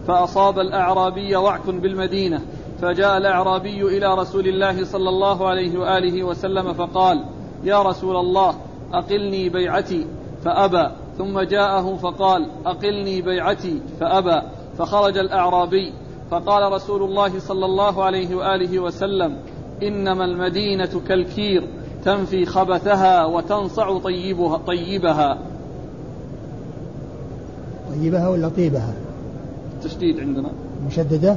[0.08, 2.42] فأصاب الأعرابي وعك بالمدينة
[2.82, 7.26] فجاء الأعرابي إلى رسول الله صلى الله عليه وآله وسلم فقال
[7.64, 8.56] يا رسول الله
[8.94, 10.08] أقلني بيعتي
[10.44, 10.90] فأبى.
[11.18, 14.42] ثم جاءه فقال أقلني بيعتي فأبى.
[14.78, 15.94] فخرج الأعرابي
[16.32, 19.36] فقال رسول الله صلى الله عليه وآله وسلم
[19.84, 21.68] إنما المدينة كالكير
[22.06, 25.38] تنفي خبثها وتنصع طيبها طيبها.
[27.92, 28.94] طيبها ولا طيبها؟
[29.78, 30.50] التشديد عندنا.
[30.88, 31.36] مشددة؟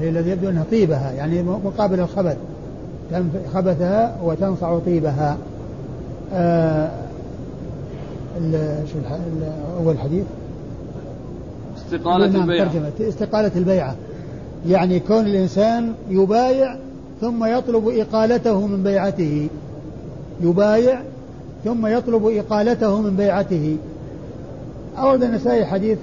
[0.00, 2.36] هي الذي يبدو أنها طيبها يعني مقابل الخبث.
[3.54, 5.38] خبثها وتنصع طيبها.
[6.32, 6.90] آه
[8.92, 8.98] شو
[9.80, 10.24] أول حديث؟
[11.94, 12.68] استقالة نعم البيعة.
[12.72, 13.08] ترجمة.
[13.08, 13.96] استقالة البيعة.
[14.68, 16.76] يعني كون الإنسان يبايع
[17.20, 19.48] ثم يطلب إقالته من بيعته.
[20.40, 21.00] يبايع
[21.64, 23.76] ثم يطلب إقالته من بيعته.
[24.98, 25.98] أورد النسائي حديث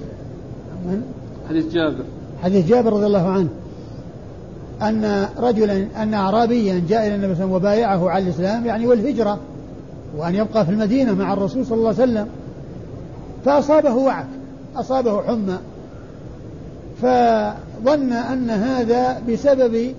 [0.86, 1.02] من؟
[1.48, 2.04] حديث جابر.
[2.42, 3.48] حديث جابر رضي الله عنه.
[4.82, 8.86] أن رجلا أن أعرابيا جاء إلى النبي صلى الله عليه وسلم وبايعه على الإسلام يعني
[8.86, 9.38] والهجرة
[10.16, 12.26] وأن يبقى في المدينة مع الرسول صلى الله عليه وسلم.
[13.44, 14.26] فأصابه وعك
[14.76, 15.58] أصابه حمى.
[17.02, 19.94] فظن أن هذا بسبب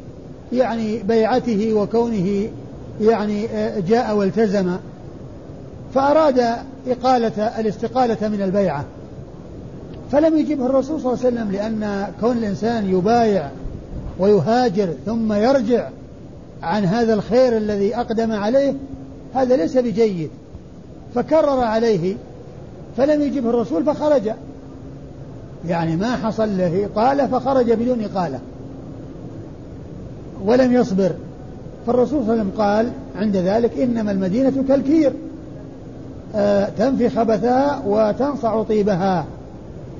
[0.53, 2.49] يعني بيعته وكونه
[3.01, 3.47] يعني
[3.87, 4.75] جاء والتزم.
[5.93, 6.39] فأراد
[6.87, 8.85] إقالة الاستقالة من البيعة.
[10.11, 13.49] فلم يجبه الرسول صلى الله عليه وسلم لأن كون الإنسان يبايع
[14.19, 15.89] ويهاجر ثم يرجع
[16.63, 18.73] عن هذا الخير الذي أقدم عليه
[19.33, 20.29] هذا ليس بجيد.
[21.15, 22.15] فكرر عليه
[22.97, 24.31] فلم يجبه الرسول فخرج.
[25.67, 28.39] يعني ما حصل له إقالة فخرج بدون إقالة.
[30.45, 31.11] ولم يصبر.
[31.87, 35.13] فالرسول صلى الله عليه وسلم قال عند ذلك إنما المدينة كالكير.
[36.35, 39.25] آه تنفي خبثها وتنصع طيبها.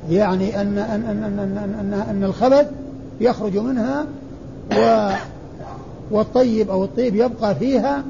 [0.10, 2.68] يعني أن أن أن أن أن, أن, أن الخبث
[3.22, 4.06] يخرج منها
[4.78, 5.10] و
[6.12, 8.04] والطيب أو الطيب يبقى فيها.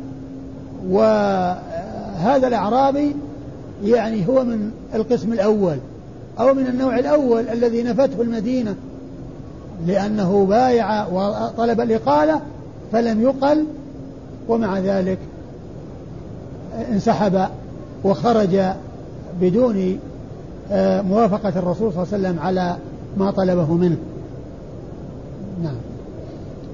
[0.90, 3.16] وهذا الأعرابي
[3.84, 5.78] يعني هو من القسم الأول.
[6.40, 8.76] أو من النوع الأول الذي نفته المدينة
[9.88, 12.42] لأنه بايع وطلب الإقالة
[12.92, 13.66] فلم يقل
[14.48, 15.18] ومع ذلك
[16.92, 17.48] انسحب
[18.04, 18.62] وخرج
[19.42, 20.00] بدون
[20.72, 22.78] آه، موافقة الرسول صلى الله عليه وسلم على
[23.18, 23.98] ما طلبه منه.
[25.64, 25.76] نعم.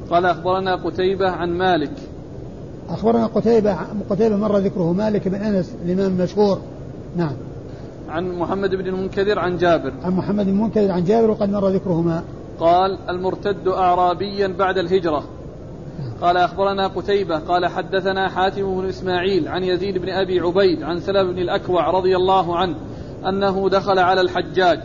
[0.10, 1.92] قال أخبرنا قتيبة عن مالك.
[2.90, 3.78] أخبرنا قتيبة
[4.10, 6.60] قتيبة مر ذكره مالك بن أنس الإمام المشهور.
[7.18, 7.34] نعم.
[8.10, 9.94] عن محمد بن المنكدر عن جابر.
[10.04, 12.24] عن محمد بن المنكدر عن جابر وقد مر ذكرهما.
[12.60, 15.24] قال المرتد أعرابيا بعد الهجرة.
[16.22, 17.40] قال أخبرنا قتيبة.
[17.40, 22.16] قال حدثنا حاتم بن إسماعيل عن يزيد بن أبي عبيد عن سلم بن الأكوع رضي
[22.16, 22.76] الله عنه
[23.30, 24.80] أنه دخل على الحجاج.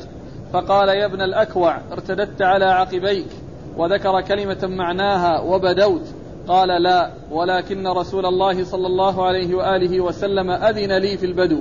[0.52, 3.28] فقال يا ابن الأكوع ارتددت على عقبيك
[3.76, 6.02] وذكر كلمة معناها وبدوت.
[6.48, 11.60] قال لا ولكن رسول الله صلى الله عليه وآله وسلم أذن لي في البدو.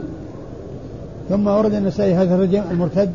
[1.29, 3.11] ثم ورد النسائي هذا الرجل المرتد.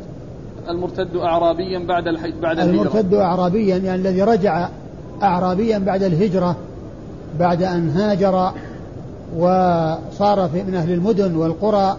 [0.68, 2.72] المرتد أعرابيا بعد الحج بعد الهجرة.
[2.72, 4.68] المرتد أعرابيا يعني الذي رجع
[5.22, 6.56] أعرابيا بعد الهجرة
[7.38, 8.50] بعد أن هاجر
[9.38, 11.96] وصار في من أهل المدن والقرى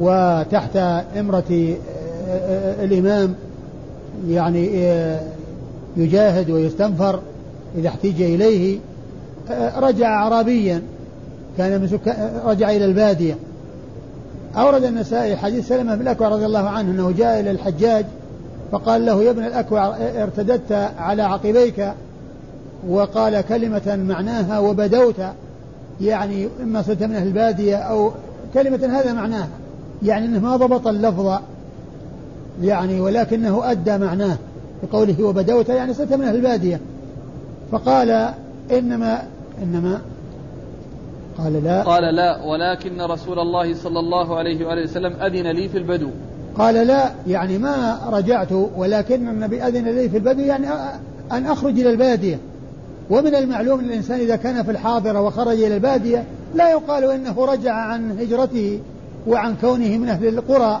[0.00, 0.76] وتحت
[1.16, 1.74] إمرة
[2.82, 3.34] الإمام
[4.28, 4.86] يعني
[5.96, 7.20] يجاهد ويستنفر
[7.78, 8.78] إذا احتج إليه
[9.76, 10.82] رجع أعرابيا.
[11.58, 11.98] كان من
[12.46, 13.36] رجع إلى البادية.
[14.56, 18.04] أورد النسائي حديث سلمة بن الأكوع رضي الله عنه أنه جاء إلى الحجاج
[18.72, 21.92] فقال له يا ابن الأكوع ارتددت على عقبيك
[22.88, 25.16] وقال كلمة معناها وبدوت
[26.00, 28.10] يعني إما صرت من أهل البادية أو
[28.54, 29.48] كلمة هذا معناها
[30.02, 31.38] يعني أنه ما ضبط اللفظ
[32.62, 34.36] يعني ولكنه أدى معناه
[34.82, 36.80] بقوله وبدوت يعني صرت من أهل البادية.
[37.72, 38.28] فقال
[38.70, 39.22] إنما
[39.62, 40.00] إنما
[41.38, 41.82] قال لا.
[41.82, 46.10] قال لا ولكن رسول الله صلى الله عليه وآله وسلم أذن لي في البدو.
[46.58, 50.66] قال لا يعني ما رجعت ولكن النبي أذن لي في البدو يعني
[51.32, 52.38] أن أخرج إلى البادية.
[53.10, 56.24] ومن المعلوم أن الإنسان إذا كان في الحاضرة وخرج إلى البادية
[56.54, 58.80] لا يقال إنه رجع عن هجرته
[59.26, 60.80] وعن كونه من أهل القرى.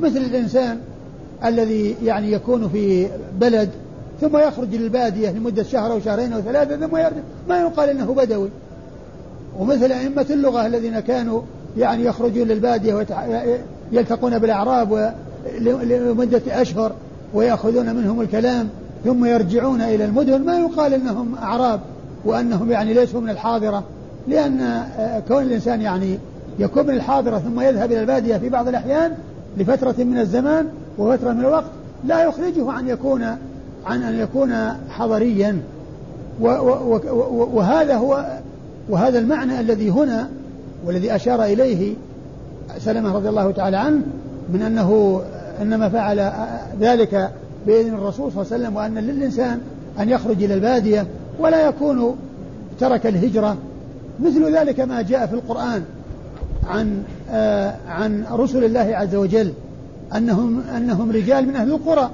[0.00, 0.78] مثل الإنسان
[1.44, 3.08] الذي يعني يكون في
[3.40, 3.70] بلد
[4.20, 7.16] ثم يخرج للبادية لمدة شهر أو شهرين أو ثلاثة ثم يرجع.
[7.48, 8.48] ما يقال إنه بدوي.
[9.58, 11.42] ومثل أئمة اللغة الذين كانوا
[11.76, 13.06] يعني يخرجون للبادية
[13.92, 15.14] ويلتقون بالأعراب
[15.60, 16.92] لمدة أشهر
[17.34, 18.68] ويأخذون منهم الكلام
[19.04, 20.44] ثم يرجعون إلى المدن.
[20.44, 21.80] ما يقال أنهم أعراب
[22.24, 23.84] وأنهم يعني ليسوا من الحاضرة
[24.28, 26.18] لأن آه، كون الإنسان يعني
[26.58, 29.12] يكون من الحاضرة ثم يذهب إلى البادية في بعض الأحيان
[29.56, 30.66] لفترة من الزمان
[30.98, 31.70] وفترة من الوقت
[32.04, 33.24] لا يخرجه عن يكون
[33.86, 34.54] عن أن يكون
[34.90, 35.60] حضريا.
[37.52, 38.38] وهذا هو
[38.88, 40.28] وهذا المعنى الذي هنا
[40.84, 41.94] والذي أشار إليه
[42.78, 44.02] سلمة رضي الله تعالى عنه
[44.52, 45.20] من أنه
[45.62, 46.32] إنما فعل
[46.80, 47.30] ذلك
[47.66, 49.60] بإذن الرسول صلى الله عليه وسلم وأن للإنسان
[50.00, 51.06] أن يخرج إلى البادية
[51.38, 52.16] ولا يكون
[52.80, 53.56] ترك الهجرة.
[54.20, 55.82] مثل ذلك ما جاء في القرآن
[56.66, 59.52] عن آه عن رسل الله عز وجل
[60.16, 62.10] أنهم أنهم رجال من أهل القرى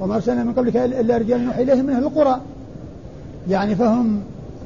[0.00, 2.40] وما أرسلنا من قبلك إلا رجال نوحي إليهم من أهل القرى.
[3.48, 4.20] يعني فهم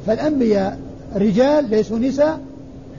[0.07, 0.79] فالأنبياء
[1.17, 2.41] رجال ليسوا نساء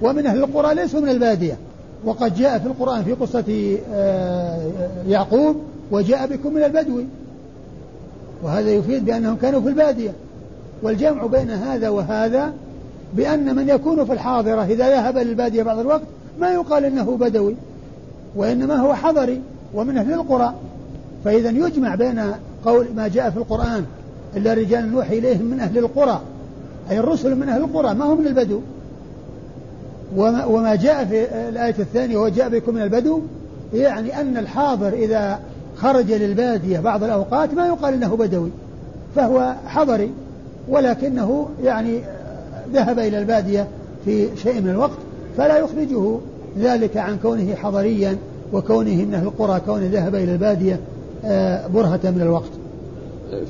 [0.02, 1.58] ومن أهل القرى ليسوا من البادية.
[2.06, 4.60] وقد جاء في القرآن في قصة آه،
[5.08, 5.56] يعقوب
[5.92, 7.02] وجاء بكم من البدو.
[8.44, 10.12] وهذا يفيد بأنهم كانوا في البادية.
[10.84, 12.54] والجمع بين هذا وهذا
[13.14, 16.02] بأن من يكون في الحاضرة إذا ذهب للبادية بعض الوقت
[16.40, 17.56] ما يقال إنه بدوي
[18.36, 19.42] وإنما هو حضري
[19.74, 20.54] ومن أهل القرى.
[21.26, 22.22] فإذا يجمع بين
[22.66, 23.86] قول ما جاء في القرآن
[24.36, 26.22] إلا رجال نوحي إليهم من أهل القرى
[26.92, 28.60] أي الرسل من أهل القرى ما هم من البدو.
[30.16, 33.22] وما, وما جاء في الآية الثانية وهو جاء بكم من البدو
[33.74, 35.40] يعني أن الحاضر إذا
[35.78, 38.50] خرج للبادية بعض الأوقات ما يقال إنه بدوي
[39.16, 40.12] فهو حضري
[40.70, 42.00] ولكنه يعني
[42.74, 43.68] ذهب إلى البادية
[44.06, 44.98] في شيء من الوقت
[45.38, 46.18] فلا يخرجه
[46.60, 48.18] ذلك عن كونه حضريا
[48.54, 50.80] وكونه من أهل القرى كونه ذهب إلى البادية
[51.26, 52.63] آه، برهة من الوقت.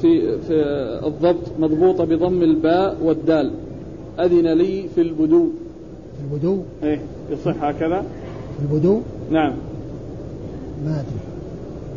[0.02, 0.54] في في
[1.06, 3.52] الضبط مضبوطة بضم الباء والدال.
[4.20, 5.48] أذن لي في البدو
[6.18, 7.00] في البدو إيه
[7.32, 8.04] يصح هكذا؟
[8.58, 9.00] في البدو
[9.32, 9.54] نعم.
[10.86, 11.34] ما أدري.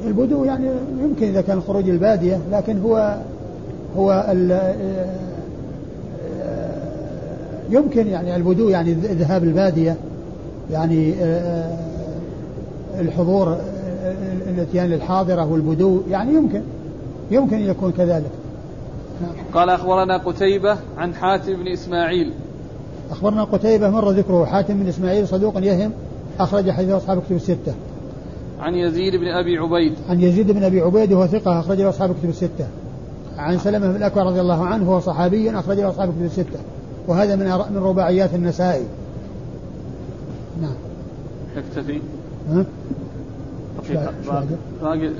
[0.06, 0.68] البدو يعني
[1.02, 3.18] يمكن إذا كان خروج البادية لكن هو
[3.96, 4.24] هو
[7.70, 9.96] يمكن يعني البدو يعني ذهاب البادية
[10.70, 11.78] يعني آه،
[13.00, 13.56] الحضور
[14.48, 16.60] الاتيان للحاضرة والبدو يعني يمكن.
[17.30, 18.30] يمكن أن يكون كذلك.
[19.54, 22.32] قال أخبرنا قتيبة عن حاتم بن إسماعيل.
[23.10, 24.44] أخبرنا قتيبة مر ذكره.
[24.44, 25.92] حاتم بن إسماعيل صدوق يهم
[26.40, 27.74] أخرج حديث أصحاب كتب الستة.
[28.60, 29.94] عن يزيد بن أبي عبيد.
[30.08, 32.66] عن يزيد بن أبي عبيد وهو ثقة أخرج أصحاب كتب الستة.
[33.38, 36.58] عن سلمة بن الأكوع رضي الله عنه هو صحابي أخرج أصحاب كتب الستة.
[37.08, 38.86] وهذا من من رباعيات النسائي.
[40.62, 40.74] نعم.
[41.56, 42.00] يكتفي.
[42.50, 42.64] ها؟
[44.82, 45.10] باقي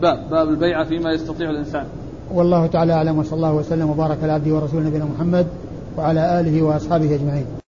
[0.00, 1.86] باب باب البيعة فيما يستطيع الإنسان.
[2.34, 5.46] والله تعالى أعلم وصلى الله وسلم وبارك على عبده ورسوله نبينا محمد
[5.98, 7.63] وعلى آله وأصحابه أجمعين.